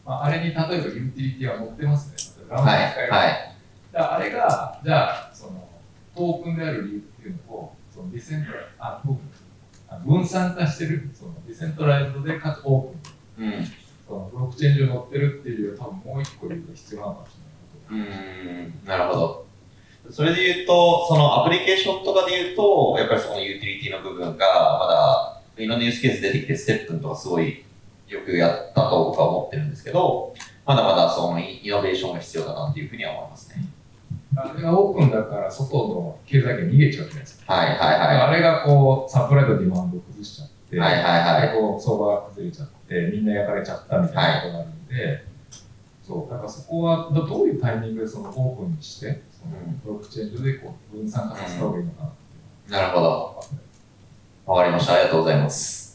[0.07, 2.47] まあ、あれに例えばユーティリティは載ってますね。
[2.49, 3.11] はい。
[3.11, 3.55] はい。
[3.93, 5.69] だあれが、じゃあ、その、
[6.15, 9.31] トークンである理由っていうのを、そのディセントラあ、トークン
[9.89, 12.83] あ分散化してる、その decentralized でかつオー
[13.37, 13.47] プン。
[13.47, 13.67] うん。
[14.07, 17.31] そのブロックチェーン上に載ってるっていう、多分もう一個理由が必要なのかもし
[17.91, 18.07] れない。
[18.07, 18.75] うん。
[18.87, 19.47] なるほど。
[20.11, 27.65] それで言うと、そのアプリケーションとかで言うと、やっぱりそのユーティリティの部分が、まだ、いろんなユースケース出てきて、ステップンとかすごい
[28.09, 33.65] よくやったと僕は思ってるんですけど、まだまだそのイイノベーションが必要だなっていうふうには思いますね。
[34.37, 37.55] あれがオープンだから、外の経済圏逃げちゃうじゃないですか。
[37.55, 40.79] はいはいはあれがこう、 supply と demand を崩しちゃって、い。
[40.79, 41.49] はいはいはい。
[41.49, 45.25] でこう相場が崩れちゃって、みんな焼かれちゃったみたいなことがあるんで、
[46.07, 52.13] そう、だからそこはどどういうタイミングでそのオープンにして、そのうんブロックチェーン上でこう分散化させた方がいいのかなっ
[52.67, 53.41] てなるほど。
[53.53, 53.57] い
[54.47, 54.95] うわかりました。
[54.95, 55.86] ありがとうございます。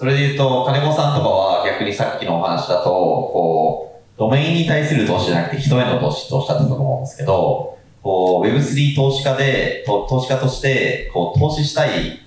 [0.00, 12.18] それで言うと、金子さんとかは逆にさっきのお話だと、こう、ドメインに対する投資じゃなくて人への投資とおっしゃったと思うんですけど、こう、Web3 投資家で、と投資家として、こう、投資したい、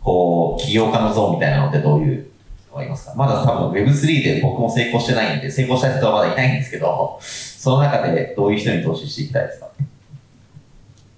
[0.00, 2.26] こう、起業家の像みたいなのってどういう
[2.70, 3.14] のがありますか？
[3.16, 9.68] まだ多分 Web3 で僕も成功してないんで、成功した人はまだいないんですけど、その中でどういう人に投資していきたいですか？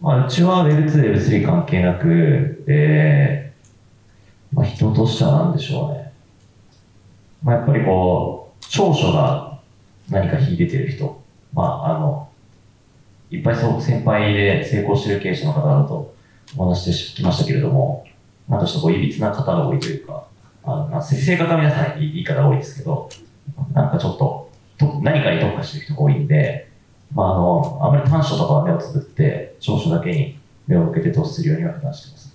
[0.00, 3.45] まあ、うちは Web2、Web3 関係なく、えー
[4.56, 6.12] まあ、人としては何でしょうね。
[7.44, 9.60] まあ、やっぱりこう、長所が
[10.08, 11.22] 何か秀でてる人。
[11.52, 12.30] まあ、あの、
[13.30, 16.14] いっぱいそう先輩で成功してる経営者の方だと
[16.56, 18.06] お話してきましたけれども、
[18.48, 20.26] なんとしてこう、いびつな方が多いというか、
[20.64, 23.10] あのまあ、性格は皆さんいい言い方が多いですけど、
[23.74, 26.70] なんかちょっと、と何かに特化してる人が多いんで、
[27.14, 32.25] まあ、あの、あまり短所とかは目をつぶって、長所だけに目を向けて投資するようには話してます。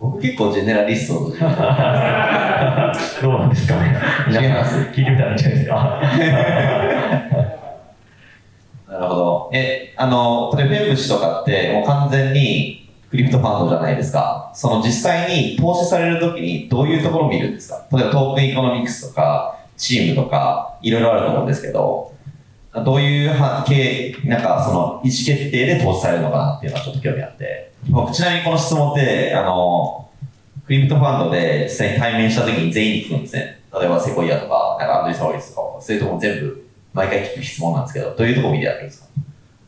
[0.00, 2.92] 僕結構ジェネラリストど うな
[3.46, 3.94] んですかね。
[4.30, 6.00] 違います聞いてみたらいいんじゃないですか。
[8.90, 9.50] なるほど。
[9.52, 14.50] え、あの、例えばフェンブシとかってもう完全にクリプトファンドじゃないですか。
[14.54, 17.84] その実際に投資されるときにどういうところを見るんですか？
[17.92, 22.12] 例えばトークンエコノミクスとか、チームとか、いろいろあると思うんですけど、
[22.72, 27.72] どういう背景、なんかその意思決定で投資されるのかなっていうのはちょっと興味あって。
[27.88, 30.08] 僕ちなみにこの質問って、あの、
[30.66, 33.60] クリプトファンドで実際に対面したときに全員に聞くんですね。
[33.72, 39.06] 例えばセコイアとか、なんかアンドリーサワリスとか、そういうところ全部毎回聞く質問なんですけど、どういうとこ見てやるんですか？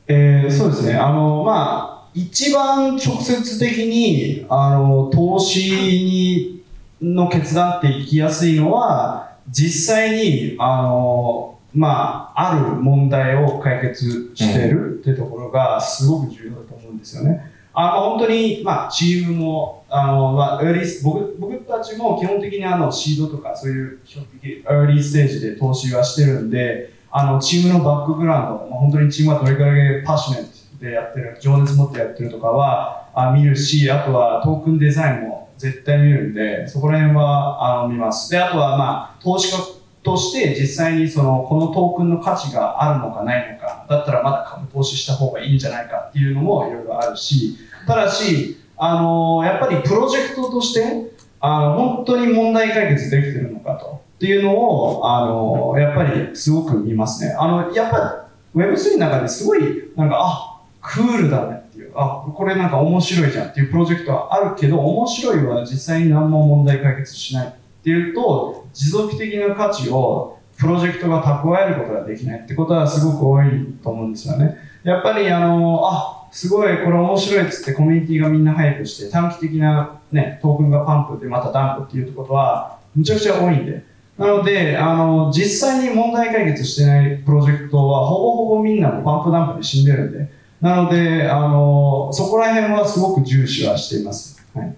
[0.08, 0.94] えーそうですね。
[0.94, 6.62] あの、まあ、一番直接的に、あの、投資に、
[7.00, 17.50] の決断っていきやすいのは、実際に、あの、まあ、ある問題を解決してるってところがすごく重要だと思うんですよね。
[17.74, 38.30] あの、本当に、まあ、チームも、あの、まあ、エリ僕、僕たちも基本的にあの、シードとか、そういう基本的にエーリーステージで投資はしてるんで、あの、チームのバックグラウンド、まあ、本当にチームがどれくらいパッショネットでやってる、情熱持ってやってるとかは、あ見るし、あとはトークンデザインも絶対見るんで、そこら辺は、あの、見ます。
[38.30, 54.02] で、あとは、まあ、投資家として実際にその、このトークンの価値があるのかないのか、だったらまだ株投資した方がいいんじゃないかっていうのもいろいろあるし、ただし、あの、やっぱりプロジェクトとして、あの、本当に問題解決できてるのかと。
[54.16, 57.34] っていうのを、あの、やっぱりすごく見ますね。
[57.36, 59.60] あの、やっぱり Web3 の中ですごい、
[59.96, 67.50] なんか、あ、クールだねっていう、あ、これなんか面白いじゃんっていうプロジェクトはあるけど、面白いは実際に何も問題解決しないっ
[67.82, 73.46] ていうと、持続的な価値をプロジェクトが蓄えることができないってことはすごく多い
[73.82, 74.56] と思うんですよね。
[74.84, 83.84] やっぱりあの、あ、すごいこれ面白いっつってコミュニティがみんな hype して短期的なね、トークンが pump でまた dump っていうことはむちゃくちゃ多いんで。
[84.18, 90.30] なので、あの、実際に問題解決してないプロジェクトはほぼほぼみんなも pump dump で死んでるんで。
[90.60, 94.40] なので、あの、そこら辺はすごく重視はしています。
[94.54, 94.76] はい。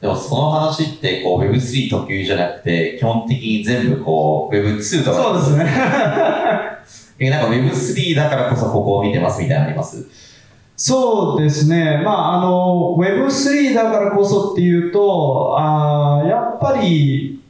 [0.00, 5.16] でもその話ってこう Web3 特有じゃなくて、基本的に全部こう Web2 とか。
[5.16, 5.66] そうですね。
[7.20, 10.06] え、なんか Web3 だからこそここを見てますみたいなのあります？
[10.76, 12.00] そうですね。
[12.04, 17.40] まあ、あの、Web3 だからこそっていうと、あーやっぱり、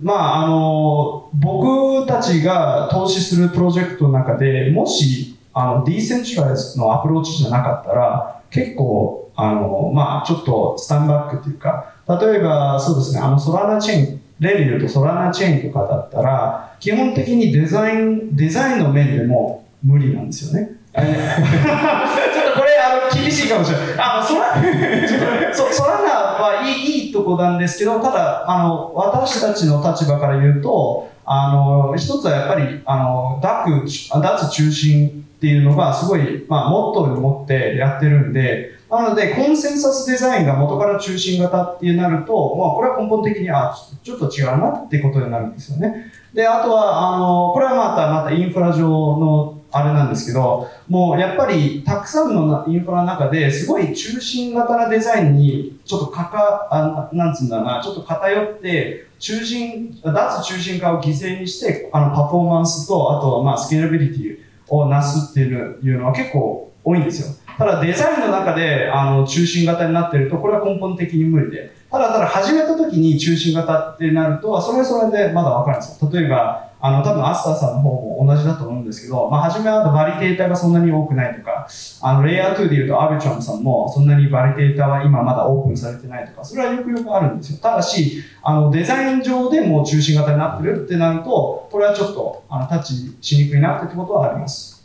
[0.00, 20.70] まあ、あの、僕たちが投資するプロジェクトの中で、もし、あの、ディーセンチュライズのアプローチじゃなかったら、結構、あの、まあ、ちょっとスタンバックっていうか、例えば、そうですね、あの、ソラナチェーン、例で言うとソラナチェーンとかだったら、基本的にデザイン、デザインの面でも無理なんですよね。
[20.94, 23.86] え ーちょっとこれ、あの、厳しいかもしれない。
[23.98, 24.54] あの、ソラ、
[25.52, 26.08] そソラナ
[26.44, 46.12] はいい、いいとこなんですけど、ただ、あの、私たちの立場から言うと、あの、一つはやっぱり、あの、脱、脱中心っていうのがすごい、まあ、モットーに持ってやってるんで、なので、コンセンサスデザインが元から中心型ってなると、まあ、これは根本的に、あ、ちょっと違うなってことになるんですよね。
[46.32, 67.36] で、あとは、あの、これはまた、またインフラ上のあれなんですけど、もうやっぱりたくさんのインフラの中ですごい中心型なデザインにちょっとかか、あなんつうんだな、ちょっと偏って、中心、脱中心化を犠牲にして、あの、パフォーマンスと、あとはまあ、スケーラビリティをなすっていうのは結構多いんですよ。
[67.58, 71.74] ただデザインの中であの中心型になってると、これは根本的に無理で。
[71.90, 76.10] ただただ始めた時に中心型ってなると、それはそれでまだわかるんですよ。
[76.10, 77.90] 例えば、あの、多分アスターさんの方
[78.22, 81.66] も同じだと思うんですけど、まあ、初めはバリデーターがそんなに多くないとか、
[82.02, 87.58] あの、レイヤー2で言うとアビチョンさんもそんなにバリデーターは今まだオープンされてないとか、それはよくよくあるんですよ。
[87.60, 94.75] ただし、あの、デザイン上でも中心型になってるってなると、これはちょっと、あの、タッチしにくいなってことはあります。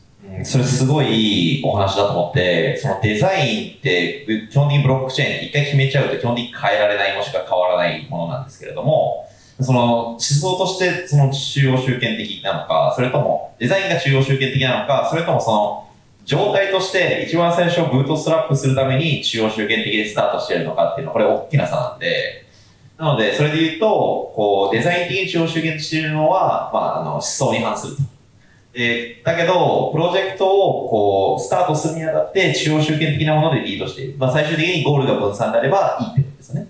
[0.43, 9.27] それすごいいいお話だと思って、そのデザインって基本的にブロックチェーン一回決めちゃうと基本的に変えられないもしくは変わらないものなんですけれども、
[9.59, 15.87] その思想としてその中央集権的なのか、それともデザインが中央集権的なのか、それともその
[16.23, 22.45] 状態として一番最初ブートストラップするために中央集権的でスタートしてるのかっていうのはこれ大きな差なんで、
[22.97, 28.20] なのでそれで言うと、こうデザイン的に中央集権しているのは、まあ、あの思想に反すると。
[28.73, 34.15] で、だけど、プロジェクトをこう、スタートするにあたって、中央集権的なものでリードしている。
[34.17, 36.67] まあ、最終的にゴールが分散であればいいってことですね。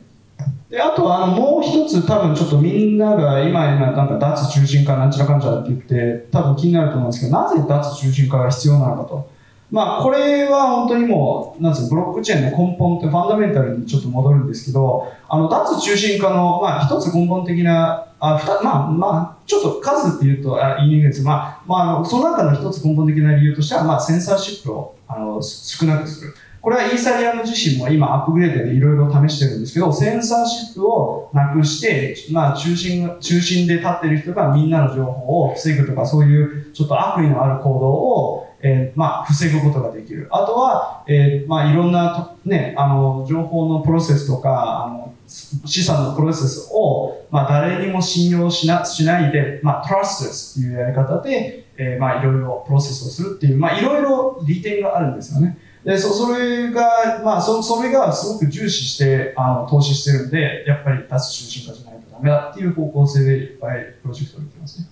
[0.70, 9.30] で、あとは、あの、もう一つ多分ちょっとみんなが今、今、なんか脱中心化なんちゃらかんちゃらって言って、多分気になると思うんですけど、なぜ脱中心化が必要なのかと。
[9.72, 21.24] まあ、これは本当にもう、なんですか、ブロックチェーンの根本ってファンダメンタルにちょっと戻るんですけど、あの、脱中心化の、まあ、一つ根本的な、あ、ふた、まあ、まあ、ちょっと数って言うと、あ言いにくいです。
[21.24, 26.36] まあ、まあ、その中の一つ根本的な理由としては、まあ、センサーシップを、あの、少なくする。
[26.62, 40.28] これはイーサリアム自身も今アップグレードでいろいろ試してるんですけど、センサーシップをなくして、まあ中心、中心で立ってる人がみんなの情報を防ぐとか、そういうちょっと悪意のある行動を、えーまあ防ぐことができる。
[40.32, 55.58] あとは、えーまあいろんなと、ね、あの、情報のプロセスとか、あの、資産のプロセスを、まあ誰にも信用しな、しないで、まあ trustless っていうやり方で、えーまあいろいろプロセスをするっていう、まあいろいろ利点があるんですよね。
[55.84, 64.88] で、そ、それが、まあ、そ、それがすごく重視して、あの、投資してるんで、やっぱり脱中心化じゃないとダメだっていう方向性でいっぱいプロジェクトを見てますね。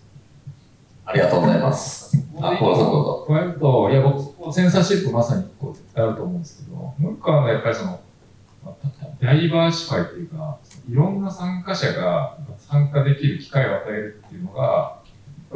[1.05, 2.08] ありがとうございます。
[2.41, 3.25] あ、小田さんどうぞ。
[3.27, 7.99] 加えると、いや、僕、センサーシップまさにこう絶対あると思うんですけど、もう一個はやっぱりその、
[8.63, 8.89] まあ
[9.21, 10.57] ダイバーシファイというか、
[10.89, 15.01] いろんな参加者が参加できる機会を与えるっていうのが、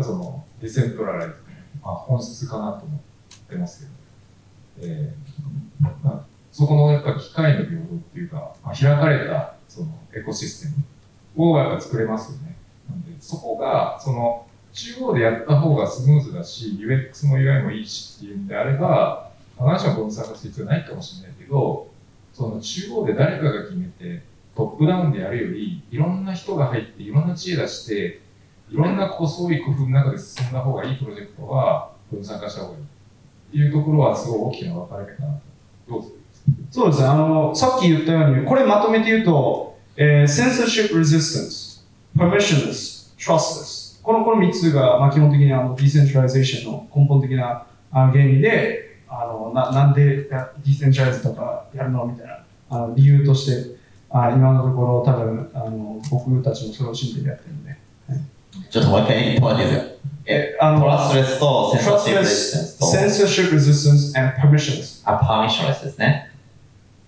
[0.02, 1.36] その、ディセントラライズ、
[1.82, 3.00] まあ、本質かなと思っ
[3.50, 3.88] てます
[4.78, 10.76] けど、えーまあ、そこのやっぱ機会の平等っていうか、まあ、開かれたそのエコシステ
[11.38, 12.58] ムをやっぱ作れますよね。
[12.90, 21.88] なんで、そこが、その、中央でやった方がスムーズだし、UX も UI もいいしっていうんであれば、必ずしも分散化する必要ないかもしれないけど、
[22.34, 24.24] その中央で誰かが決めて、
[24.56, 28.22] トップダウンでやるより、いろんな人が入って、いろんな知恵出して、
[28.72, 32.84] いろんな細い工夫の中で進んだ方がいいプロジェクトは分散化した方がいい。
[32.84, 32.86] っ
[33.52, 35.28] ていうところはすごい大きな分かれ目かな
[35.88, 35.92] と。
[35.92, 36.10] どうぞ。
[36.72, 37.08] そうですね。
[37.08, 41.84] あの、さっき言ったように、これまとめて言うと、えー、censorship resistance,
[42.18, 52.06] permissionless, trustless このこの3つが、まあ、基本的にあの decentralization の根本的なあ原理で、あのななんで decentralize とかやるの？
[52.06, 52.40] みたいな
[52.70, 53.78] あの理由として
[54.10, 57.78] あ今のところ多分あの僕たちもそれを信じてやってるんで。
[58.70, 59.94] ちょっともう一回言ってもらっていいですか
[60.26, 66.30] え、あのトラストレスとセンサーシップレジステンスと、censorship resistance and permissions あ、パーミッションレスですね。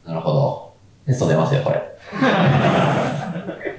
[0.05, 0.73] なるほど。
[1.05, 1.83] テスト出ますよ、これ。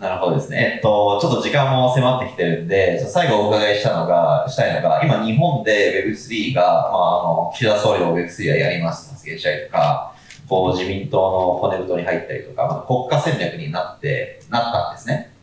[0.00, 0.72] なるほどですね。
[0.76, 10.14] えっと、ちょっと時間も迫ってきてるんで、最後お伺いしたのが、したいのが、今日本で Web3 が、まあ、あの、岸田総理も Web3 はやりますと発言したりとか、
[10.48, 15.34] こう、自民党の骨太に入ったりとか、まあ、国家戦略になって、なったんですね。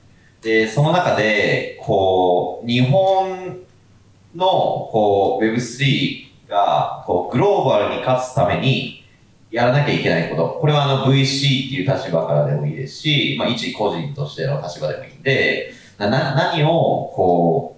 [0.41, 3.59] で、その中で、こう、日本
[4.35, 9.03] の、こう、Web3 が、こう、グローバルに勝つために、
[9.51, 10.57] やらなきゃいけないこと。
[10.59, 16.67] これはあの VC っていう立場からでもいいですし、まあ一個人としての立場でもいいんで、な何を
[17.15, 17.77] こ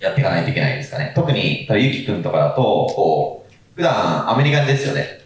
[0.00, 1.12] う、やっていかないといけないんですかね。
[1.14, 5.20] 特に、たゆきくんとかだと、こう、普段アメリカですよね。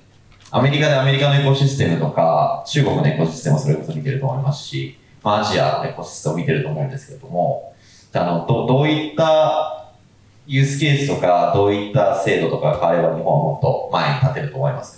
[0.51, 7.75] アメリカでアメリカのエコシステムとか、中国のエコシステムをそれこそ見てると思いますし、まあアジアのエコシステムを見てると思うんですけれども、
[8.15, 9.93] あの、どどういった
[10.47, 14.98] ユースケースとか、どういった制度とかが変われば日本はもっと前に立てると思います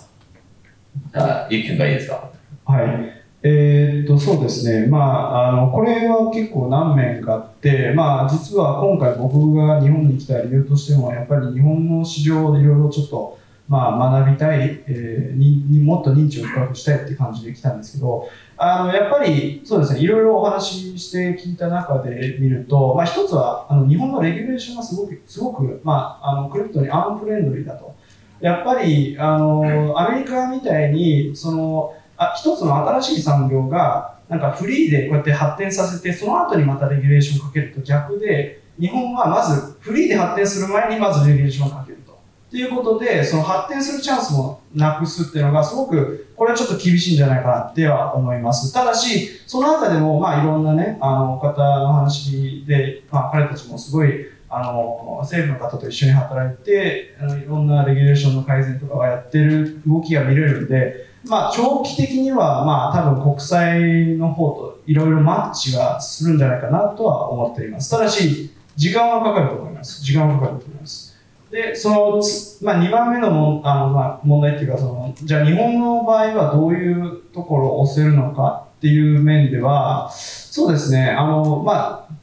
[1.13, 2.29] あ、ゆきくんがいいですか？
[2.65, 3.21] はい。
[3.43, 4.85] えーっと、そうですね。
[4.87, 18.27] まあ、あの、これは結構何面かあって、まあ、実は今回僕が日本に来た理由としても、やっぱり日本の市場でいろいろちょっと、まあ、学びたい、えーにもっと認知を深くしたいって感じで来たんですけど、
[18.57, 27.95] あの、やっぱり、そうですね、いろいろお話しして聞いた中で見ると、まあ、一つは、あの、日本のレギュレーションがすごく、すごく、まあ、あの、クリプトにアンフレンドリーだと。
[28.41, 42.17] やっぱり、あの、アメリカみたいに、その、あ一つの新しい産業が、なんかフリーでこうやって発展させて、その後にまたレギュレーションをかけると逆で、日本はまずフリーで発展する前にまずレギュレーションをかけると。
[42.49, 48.73] ということで、その発展するチャンスもなくすっていうのがすごく、これはちょっと厳しいんじゃないかなっては思います。
[48.73, 67.89] ただし、その中でも、まあいろんなね、あの、方の話で、まあ彼たちもすごい、あの、政府の方と一緒に働いて、あのいろんなレギュレーションの改善とかをやってる動きが見れるんで、まあ、長期的には、まあ、多分国際の方といろいろマッチはするんじゃないかなとは思っています。
[67.91, 70.03] ただし、時間はかかると思います。
[70.03, 71.15] 時間はかかると思います。
[71.51, 72.21] で、その、
[72.61, 82.13] まあ、2番目のもあの、まあ、問題っていうか、その、じゃあ日本の場合はどういうところを押せるのかっていう面では、そうですね、あの、まあ、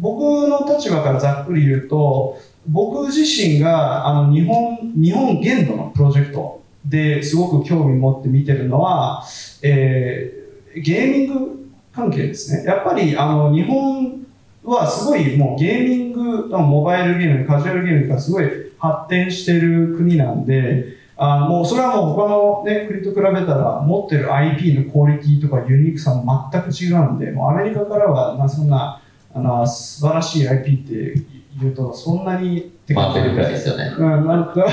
[0.00, 9.24] 僕の立場からざっくり言うと、僕自身があの日本日本限度のプロジェクトですごく興味持って見てるのは、
[9.62, 10.42] えー
[10.74, 12.64] ゲーミング関係ですね。
[12.64, 14.24] やっぱりあの日本
[14.64, 18.44] はすごいもうゲーミング、モバイルゲーム、カジュアルゲームがすごい
[18.78, 29.01] 発展してる国なんで、あもうそれはもう他の、ね、国と比べたら持ってる IP のクオリティとかユニークさも全く違うんで、もうアメリカからは、まあ、そんな
[29.34, 31.14] あの素晴らしい IP って
[31.60, 33.94] 言うとそんなにってマーベルくらいですよね。
[33.96, 34.66] うん、なんか、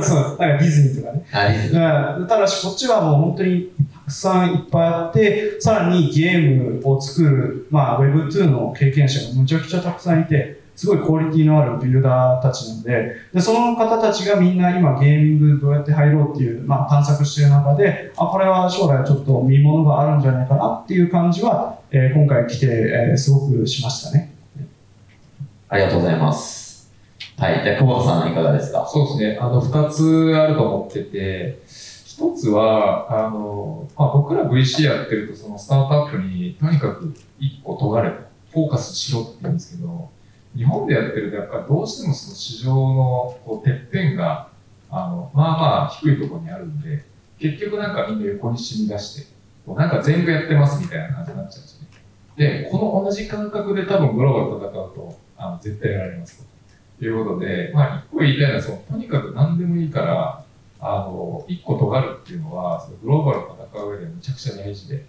[0.00, 1.26] そう、なんかディズニーとかね。
[1.32, 1.78] あれですう
[2.24, 24.34] んただし、こっちはもう本当にたくさんいっぱいあって、さらにゲームを作る、まあ、Web2 の経験者がむちゃくちゃたくさんいて、すごいクオリティのあるビルダーたちなんで、で、その方たちがみんな今ゲーミングどうやって入ろうっていう、まあ、探索している中で、あ、これは将来ちょっと見物があるんじゃないかなっていう感じは、えー今回来て、えーすごくしましたね。
[25.68, 26.90] ありがとうございます。
[27.38, 27.62] はい。
[27.62, 28.84] じゃあ、久保田さんいかがですか？
[28.86, 29.38] そうですね。
[29.40, 38.16] あの、二つあると思ってて、一つは、あの、まあ、僕ら VC やってると、そのスタートアップにとにかく一個尖れと、
[38.52, 40.10] フォーカスしろって言うんですけど、
[40.56, 44.48] 日本でやってると、やっぱりどうしてもその市場のこうてっぺんが、
[44.90, 47.04] あの、まあまあ低いところにあるんで、
[47.38, 49.32] 結局なんかみんな横に染み出して、
[49.66, 51.88] こうなんか全部やってますみたいな感じになっちゃうんですね。
[52.36, 56.52] で、この同じ感覚で多分グローバル戦うと、あの絶対やられますと。
[56.98, 60.44] ということで、まあ、一個言いたいのは、その、とにかく何でもいいから、
[60.78, 63.38] あの、一個尖るっていうのは、そのグローバル
[63.72, 65.04] 戦う上でめちゃくちゃ大事で、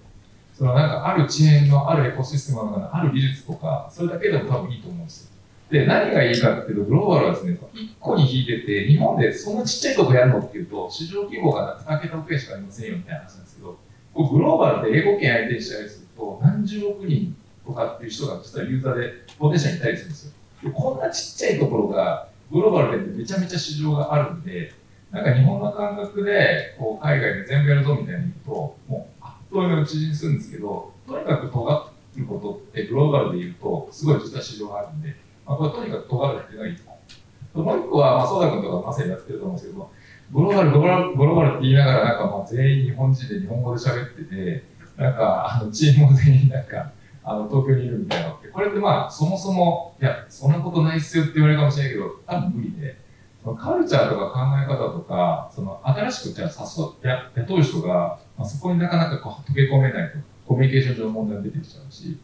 [0.58, 5.33] そのなんかあるチェーンのあるエコシステムの中のある技術とか、それだけでも多分いいと思うんですよ。
[5.74, 13.80] で、何がいいかっていうと、グローバルはですね、一個に引いてて、日本でそんなちっちゃいとこやるのっていうと、市場規模が2桁億円しかありませんよみたいな話なんですけど、
[14.14, 20.32] グローバルって英語圏相手にしたりすると、何十億人とかっていう人が実はユーザーでポテンシャルにいたりするんですよ。
[20.64, 24.74] でこんなちっちゃいところが、グローバルでめちゃめちゃ市場があるんで、
[25.10, 35.16] なんか日本の感覚で、こう海外で全部やるぞみたいに言うと、もうあっという間に縮にするんですけど、とにかく尖っることってグローバルで言うと、すごい実は市場があるんで、
[35.46, 36.84] まあ、これとにかく尖るっていうのがいいと
[37.56, 37.78] 思う。
[37.78, 39.92] もう一個は、まあ、ソダ君とかまさにやってると思うんですけど、
[40.32, 44.64] グローバル、グローバル、グローバルって言いながら、なんかまあ全員日本人で日本語で喋ってて、
[44.98, 46.92] なんか、あの、チームも全員なんか、
[47.24, 52.98] あの、東京にいるみたいなのって、これってまあ、そもそも、いや、そんなことないっすよって言われるかもしれないけど、多分無理で、
[53.44, 56.50] そのカルチャーとか考え方とか、その新しくじゃあ
[57.04, 60.18] 誘や雇う人が、まあ、そこになかなかこう溶け込めないと
[60.48, 62.18] コミュニケーション上問題が出てきちゃうし、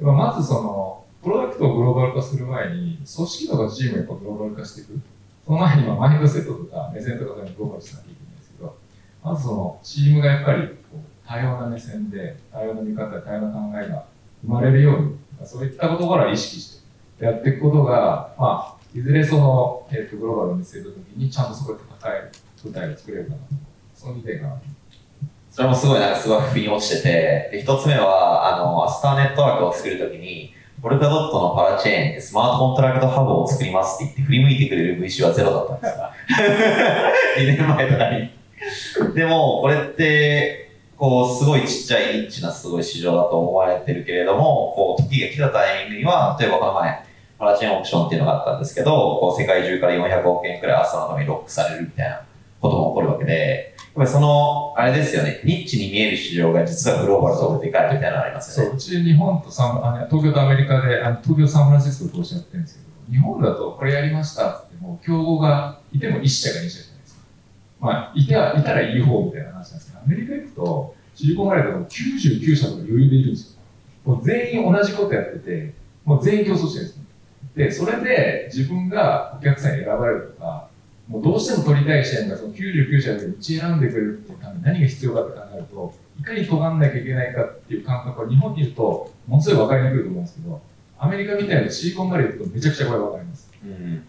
[0.00, 5.00] まずその、プロダクトをグローバル化する前に、組織とかチームをやっぱグローバル化していく。
[5.46, 8.76] その前にまあマインドセットとか目線とかでもグローバルしなきゃいけないんですけど、
[9.22, 14.04] まずそのチームがやっぱりこう多様な目線で、多様な見方、多様な考えが
[14.42, 15.16] 生まれるように、
[15.46, 16.82] そういったことから意識し
[17.18, 22.32] てやっていくことが、まあ、いずれその、えーと、グローバルを見据えたときに、ちゃんとそこで戦える
[22.64, 23.42] 舞台を作れるかなと。
[23.96, 24.56] その2点が。
[25.50, 30.53] それもすごい、なんかすごい腑に落ちてて、で、一つ目は、あの、アスターネットワークを作るときに、
[30.84, 36.10] ポルカドットのパラチェーンでスマートコントラクトハブを作りますって言って振り向いてくれる VC はゼロだったんですよ。
[37.40, 39.14] 2年前とかに。
[39.14, 47.02] でも、これって、こう、すごいちっちゃいニッチなすごい市場だと思われてるけれども、こう、時が来たタイミングには、例えばこの前、
[47.38, 52.20] パラチェーンオークションっていうのがあったんですけど、こう世界中から400億円くらいアストのためにロックされるみたいな
[52.60, 58.70] ことも起こるわけで、やっぱりその、あれですよね、ニッチに見える市場が実はグローバルとでかいみたいなのありますよね。
[58.70, 67.20] そう、うち日本とサンあの東京とアメリカで、あの東京サンフランシスコとおっしゃってるんですけど、日本だとこれやりましたってもう競合がいても1社が2社じゃないですか。
[67.78, 73.60] まあ、いたいたらいい方みたいな話なんですけど、アメリカ行くと、シリコンバレーだと99社とか余裕でいるんですよ。
[74.04, 75.72] もう全員同じことやってて、
[76.04, 77.04] もう全員競争してるんです
[77.54, 80.68] で、それで自分がお客さんに選ばれるとか、
[81.08, 90.60] もうどうしても取りたい視点がその99社でうち選んでくれるっていうために何が必要かって考えると、いかに尖んなきゃいけないかっていう感覚は日本にいると、ものすごい分かりにくいと思うんですけど、
[90.98, 93.50] アメリカみたいなシリコンバレー行くとめちゃくちゃこれ分かります。
[93.64, 94.06] うん、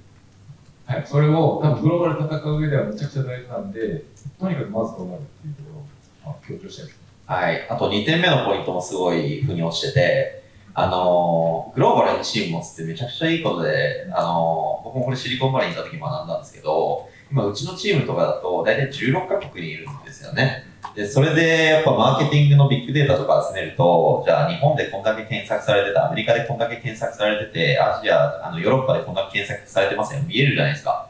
[0.85, 4.03] はい、それを多分グローバルで戦う上ではめちゃくちゃ大事なんで、
[4.39, 5.83] とにかくまず尖るっていうとこ
[6.23, 6.99] ろを強調したいです。
[7.25, 7.67] はい。
[7.69, 10.44] あと2点目のポイントもすごい腑に落ちてて、
[10.78, 20.65] あの、グローバルにチーム持つってめちゃくちゃいいことで、あの、僕もこれシリコンバレーにいた時学んだんですけど、今うちのチームとかだと大体16カ国にいるんですよね。
[20.93, 30.21] で、それでやっぱマーケティングのビッグデータとか集めると、じゃあ日本でこんだけ検索されてた、アメリカでこんだけ検索されてて、アジア、あのヨーロッパでこんだけ検索されてますよ。
[30.28, 31.07] 見えるじゃないですか。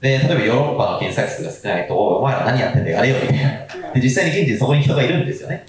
[0.00, 3.92] で、例えばヨーロッパの検索数が少ないと、お前ら何やってんだよ、やれよ、みたいな。
[3.92, 5.66] で、実際に現地にそこに人がいるんですよね。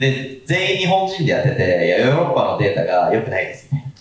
[0.00, 3.92] で、全員日本人でやってて、いや、ヨーロッパのデータが良くないですね。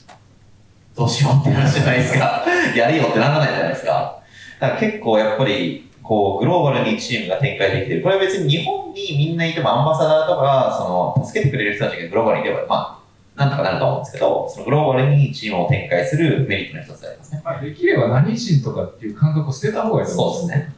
[0.95, 2.45] どうしようって話じゃないですか。
[2.73, 4.21] やりよってならないじゃないですか。
[4.61, 8.01] だから結構やっぱり、こう、グローバルにチームが展開できてる。
[8.01, 13.01] これは別に日本にみんないてもアンバサダーとか、その、助けてくれる人たちがグローバルにいれば、ま
[13.35, 17.41] あ、なんとかなると思うんですけど、そのグローバルにチームを展開するメリットの一つでありますね。
[17.43, 20.73] まあ、できれば何人とかっていう感覚を捨てた方がいいと思うんですね。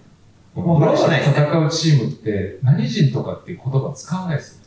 [0.55, 4.60] グローバルで戦うチームって何人とかっていう言葉使わないですよ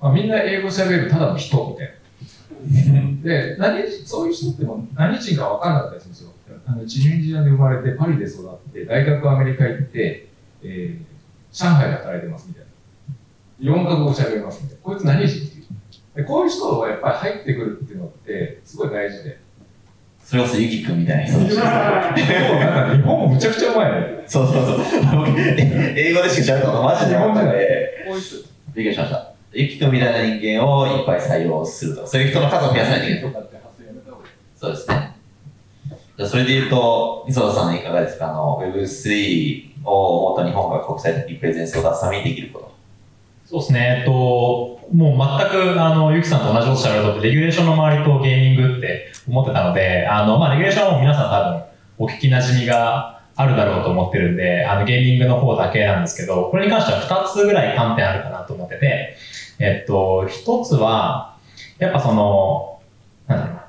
[0.00, 3.22] まあ、みんな英語喋るただの人みたいな。
[3.22, 6.32] で、何そういう人っても何人か分かんなかったりするんですよ。
[6.66, 10.28] あのチュニジアで生まれて、パリで育って、大学アメリカ行って、
[10.62, 11.04] えー、
[11.52, 12.68] 上海で働いてますみたいな。
[13.60, 14.82] 4カ国語喋れますみたいな。
[14.82, 15.64] こいつ何人っていう。
[16.14, 19.40] でこういう人がやっぱり入ってくるっていうのって、すごい大事で。
[20.24, 24.24] それこそゆきくんみたいな人日本もむちゃくちゃうまいね。
[24.26, 24.78] そうそうそう。
[25.96, 27.54] 英語でしか喋ったことマジで日本じゃない。
[28.06, 28.57] こういう人。
[28.74, 29.32] びっくりしました。
[29.52, 33.32] ゆきくんみたいな人間をいっぱい採用するとそういう人の数を増やさないといけない。
[34.56, 35.14] そうですね。
[36.16, 38.30] じゃそれで言うと、磯田さんいかがですか？
[38.30, 42.74] あの Web3 をもっと日本が国際的にプレゼンスを出すためにできること。
[43.46, 43.98] そうですね。
[44.00, 44.10] えっと、
[44.92, 51.62] もう全く、あの、ゆきさんと同じことしゃべると、レギュレーションの周りとゲーミングって思ってたので、あの、まあ、レギュレーションは皆さん多分、
[51.98, 59.16] お聞きなじみがあるだろうと思ってるんで、あの、ゲーミングの方だけなんですけど、これに関しては2つぐらい観点あるかなと思ってて、
[59.60, 61.36] えっと、一つは、
[61.78, 62.80] やっぱその、
[63.28, 63.64] なんだろうな、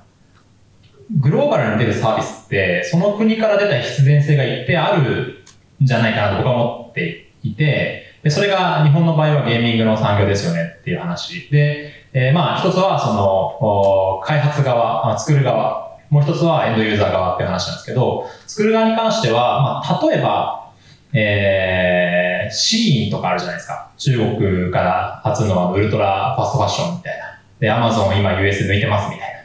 [1.19, 5.43] グローバルに出るサービスって、その国から出た必然性が一定ある
[5.83, 11.47] んじゃないかなと僕は思っていて、でそれが日本の場合はゲーミングの産業ですよねっていう話。
[11.51, 20.71] で、えー、まあ一つはその、開発側、作る側、もう一つはエンドユーザー側っていう話なんですけど、作る側に関しては、まあ例えば、
[21.13, 23.91] えー、シーンとかあるじゃないですか。
[23.97, 27.41] 中国から初のあのウルトラファストファッションみたいな。
[27.59, 29.39] で、アマゾン今 US 抜いてますみたいな。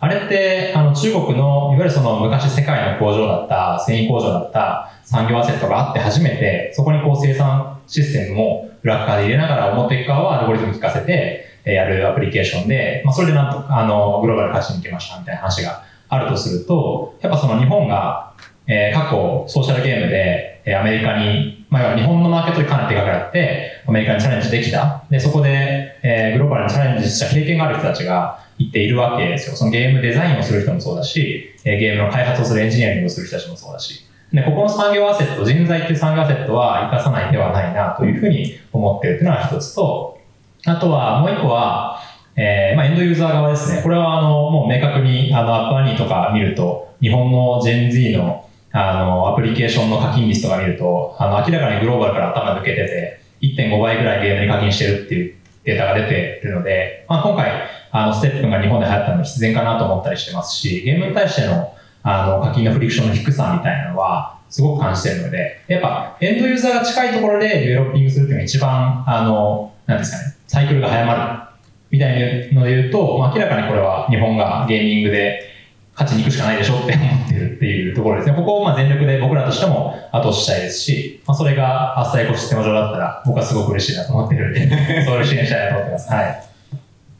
[0.00, 18.34] あれって、あの中国の、いわゆるその昔世界の工場だった、繊維工場だった産業アセットがあって初めて、そこにこう生産システムも裏側で入れながら表側はアルゴリズム聞かせて、やるアプリケーションで、まあ、それでなんとか、あの、グローバル勝ちに行きましたみたいな話があるとすると、やっぱその日本が、
[18.66, 25.04] えー過去ソーシャルゲームで、えーアメリカに、まあ、日本のマーケットにかなり手がかかって、アメリカにチャレンジできた。
[25.10, 29.56] で、そこで、えーグローバルにチャレンジした経験がある人たちがいっているわけですよ。
[29.56, 34.06] そのゲームデザインをする人もそうだし、えーゲームの開発をするエンジニアリングをする人たちもそうだし。
[34.32, 40.18] で、ここの産業アセット、人材っていう産業アセットは生かさない手はないなというふうに思っているというのが一つと、
[40.64, 41.98] あとはもう一個は、
[42.36, 43.82] えーまあ、エンドユーザー側ですね。
[43.82, 57.52] これはあのもう明確にあのアップアニーとか見ると、日本の Gen Z のあのアプリケーションの課金率とか見ると、あの明らかにグローバルから頭抜けてて、1.5倍ぐらいゲームに課金してるっていうデータが出てるので、まあ、今回、
[57.90, 61.74] あのステップが日本で流行ったのは必然かなと思ったりしてますし、ゲームに対しての
[62.04, 71.51] あの課金のフリクションの低さみたいなのは、すごく感じてるので、やっぱエンドユーザーが近いところでデベロッピングするっていうのが一番、あの、なんですかね、サイクルが早まる
[71.92, 75.50] みたいなので言うと、まあ、明らかにこれは日本がゲーミングで
[75.92, 78.34] 勝ちに行くしかないでしょって思ってるっていうところですね。
[78.34, 86.10] ここをまあ全力で僕らとしても後押ししたいですし、まあ、それがアスタエコシステム上だったら僕はすごく嬉しいなと思ってるんで、そういう支援したいなと思ってます。
[86.10, 86.24] はい。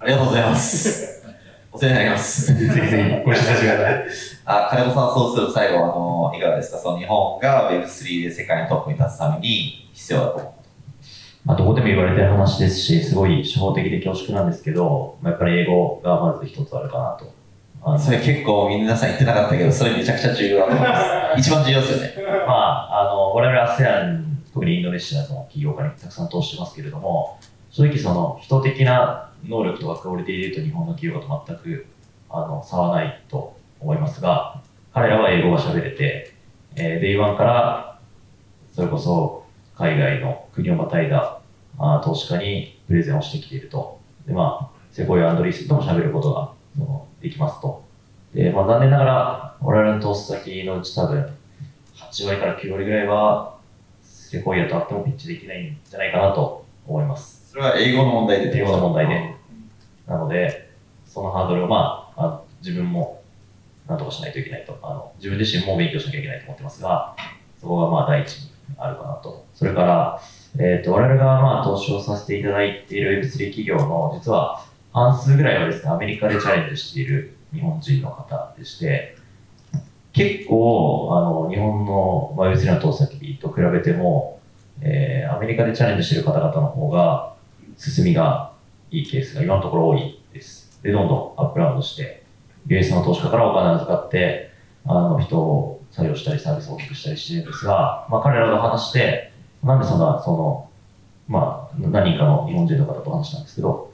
[0.00, 1.22] ありがとうございます。
[1.70, 2.54] お世話になります。
[2.54, 4.04] ぜひぜひご視聴してください。
[4.44, 6.78] あ、金子さん、そうすると最後、あの、いかがですか？
[6.78, 10.61] その日本が Web3 で世界のトップに立つために必要だと。
[11.44, 17.32] まあ、どこでも言われてる話ですし、すごい初歩的で恐縮なんですけど、まあ、やっぱり英語がまず一つあるかなと。
[17.84, 20.96] あのそれ結構皆さん言ってなかったけど、それめちゃくちゃ重要だと思いま
[21.34, 21.40] す。
[21.40, 22.46] 一番重要ですよね。
[22.46, 24.24] まあ、あの、我々 ASEAN、
[24.54, 27.38] 特にインドネシアの企業家にたくさん投資してますけれども、
[27.72, 31.86] 正直その人的な能力とかクオリティで言うと日本の企業家と全く
[32.30, 34.60] あの差はないと思いますが、
[34.92, 36.34] 彼らは英語が喋れて、
[36.76, 37.98] えー、Day1 から
[38.74, 39.41] それこそ
[39.82, 41.40] 海外の国をまたいだ
[41.76, 43.98] あー投資家にプレゼンをしてきていると。
[44.24, 47.84] で、まあ、セコイアアンドリースとも喋ることがそのできますと。
[48.32, 51.28] で、まあ残念ながら我々の投資先のうち多分
[51.96, 53.56] 8割から9割ぐらいは
[54.04, 57.50] セコイアとあってもピッチできないんじゃないかなと思います。
[57.50, 59.34] それは英語の問題で英語の問題で。
[60.06, 60.70] なので、
[61.06, 63.20] そのハードルをまあ、あ自分も
[63.88, 64.78] なんとかしないといけないと。
[64.80, 67.16] あの自分自身も勉強しなきゃいけないと思ってますが、
[67.60, 69.44] そこがまあ第一にあるかなと。
[69.54, 70.20] それから、
[70.58, 79.16] えっ、と、我々がまあ投資をさせていただいている Web3 企業の実は半数ぐらいはですね、アメリカでチャレンジしている日本人の方でして、
[80.12, 84.40] 結構、あの、日本のまあ Web3 の投資先と比べても、
[84.80, 87.34] えーアメリカでチャレンジしている方々の方が、
[87.78, 88.52] 進みが
[88.90, 90.78] いいケースが今のところ多いです。
[90.82, 92.22] で、どんどんアップラウンドして、
[92.66, 94.50] US の投資家からお金を預かって、
[94.84, 99.32] あの、人を採用したり、サービスを大きくしたりしてるんですが、まあ、彼らと話して、
[99.62, 100.70] なんでそんな、その、
[101.28, 103.92] まあ、何人かの日本人の方と話したんですけど、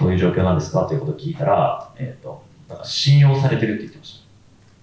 [0.00, 0.86] どういう状況なんですか？
[0.86, 4.22] ということを聞いたら、えっ、と、なんか信用されてるって言ってまし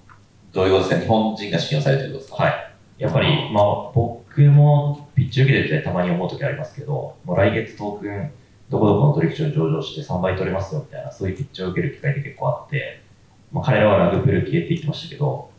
[0.07, 0.13] た。
[0.53, 1.01] どういうことですか？
[1.01, 2.43] 日本人が信用されてることですか？
[2.43, 2.71] はい。
[2.99, 8.31] やっぱり、まあ、僕もピッチ受けててたまに思う時ありますけど、もう来月トークン、
[8.69, 13.01] どこどこの取引所に上場して3倍取れますよみたいな、そういうピッチを受ける機会って結構あって、
[13.51, 15.49] まあ、彼らはラグプル系って言ってましたけど、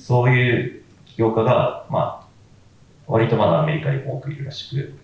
[0.00, 2.26] そういう起業家が、まあ、
[3.06, 4.94] 割とまだアメリカにも多くいるらしく、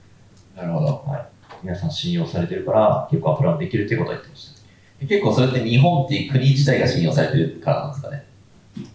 [0.56, 0.86] なるほど。
[1.06, 1.26] はい、
[1.62, 4.54] 皆さん信用されてるから、結構アップラウンドできるっていうことは言ってまし
[5.00, 5.06] た。
[5.06, 8.26] 結構それって日本っていう国自体が信用されてるからなんですかね？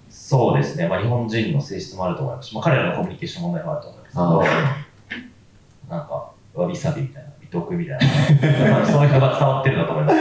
[0.09, 10.17] そうですね、まあ、日本人の性質もあると思いますし、まあ、彼らのコミュニケーション問題もあると思いますけど、なんか、わびさびみたいな、美徳みたいな、まあそういうのが伝わってるんだと思います。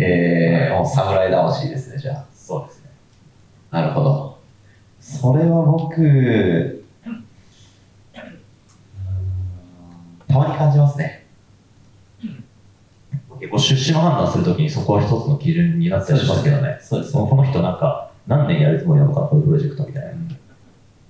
[0.00, 2.24] へえ、もう侍魂ですね、じゃあ。
[2.32, 2.90] そうですね。
[3.70, 4.29] なるほど。
[5.18, 6.84] それは僕、
[10.28, 11.26] たまに感じますね。
[13.40, 16.78] 結構出資の判断するときにそこは一つの基準になったりしますけどね。
[16.80, 20.04] そうですそのこの人なんか、何年やるつもりなのかな、このプロジェクトみたい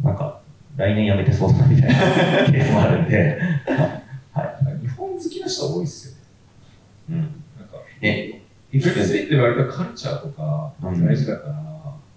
[0.02, 0.10] な。
[0.10, 0.40] なんか、
[0.76, 3.38] 来年辞めてそうだなみたいなケースもあるんで、
[4.80, 6.20] 日本好きな人は多いですよね。
[7.10, 7.16] うん。
[7.18, 7.28] なん
[7.68, 8.40] か、え、
[8.72, 11.54] いくつ Web3 って割とカルチャーとか大事だから、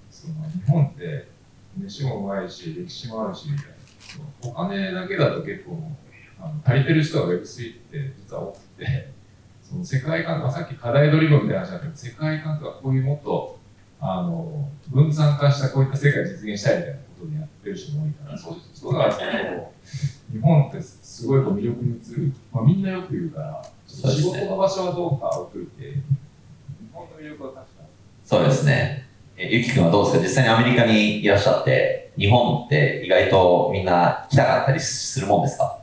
[0.10, 1.33] その日本って
[1.78, 3.74] 飯もうまいし、歴史もあるしみたいな。
[4.42, 5.92] お金だけだと結構
[6.40, 9.10] あの足りてる人が Web3 って実は多くて、
[9.64, 13.60] その世界観とかさっき課題ドリブンみたいな話だったけど、世界観とかこういうもっと
[14.00, 19.72] あの分散化したこういった世界を実現したいみたいなことでやってる人も多いから、そうそうだからその
[20.32, 26.00] 日本ってすごいこう魅力に映る、まあ、みんなよく言うから、仕事の場所はどうか置いといて、日
[26.92, 27.88] 本の魅力は確かに。
[28.26, 29.03] そうですね。
[29.36, 30.24] えゆきくんはどうですか？
[30.24, 35.80] 実際にアメリカにいらっしゃって、日本って意外とみんな来たかったりするもんですか？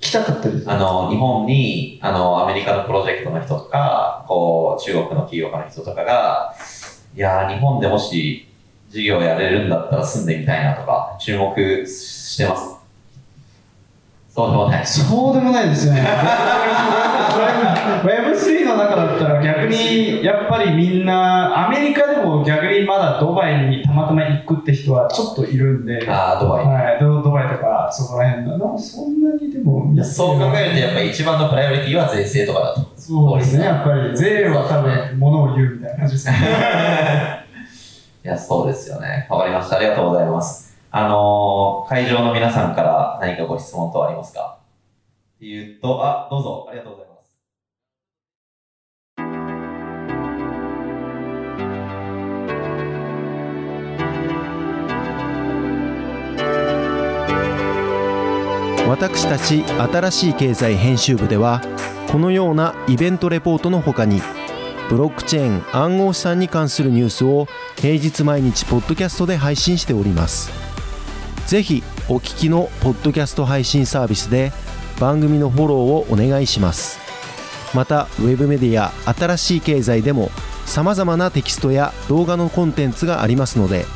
[0.00, 0.70] 来来たかったです。
[0.70, 6.54] あの、日本に、あの、アメリカのプロジェクトの人とか、こう、中国の企業家の人とかが、
[7.14, 8.48] いやー、日本でもし
[8.88, 12.77] 事業やれるんだったら住んでみたいなとか、注目してます。
[14.38, 14.86] そうでもない。
[14.86, 16.00] そうでもないですね。
[18.04, 26.96] Web3 の中だったら逆にやっぱりみんな、アメリカでも逆にまだドバイにたまたま行くって人はちょっといるんで、はあー、ドバイ。
[26.96, 32.88] い、ドドバイとかそこら辺の、そんなにでも、そう考えると、やっぱり一番のプライオリティは税制とかだと。
[32.96, 36.36] そうですね、やっぱり税は多分物を言うみたいな感じですね。
[38.24, 39.26] いや、そうですよね。
[39.28, 39.78] わかりました。
[39.78, 40.67] ありがとうございます。
[40.98, 44.58] あのー会場の皆さんから何かご質問等ありますか？
[45.36, 46.66] っていうと、あ、どうぞ。
[46.68, 47.38] ありがとうございます。
[58.88, 61.60] 私たち新しい経済編集部では
[62.10, 64.20] このようなイベントレポートの他に
[64.90, 67.46] ブロックチェーン暗号資産に関するニュースを
[67.76, 70.66] 平日毎日ポッドキャストで配信しております
[71.48, 74.52] ぜひお聞きのポッドキャスト配信サービスで
[75.00, 76.98] 番組のフォローをお願いします。
[77.74, 80.30] またウェブメディア新しい経済でも
[80.66, 83.86] さまざまなテキストや動画のコンテンツがありますので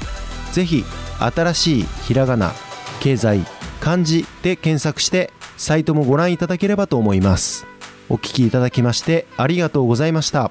[0.53, 0.83] ぜひ
[1.19, 2.53] 新しいひらがな
[3.01, 3.45] 経済
[3.81, 7.67] 漢字で検索してサイトもご覧いただければと思います。
[8.09, 10.51] お聞きいただきましてありがとうございました。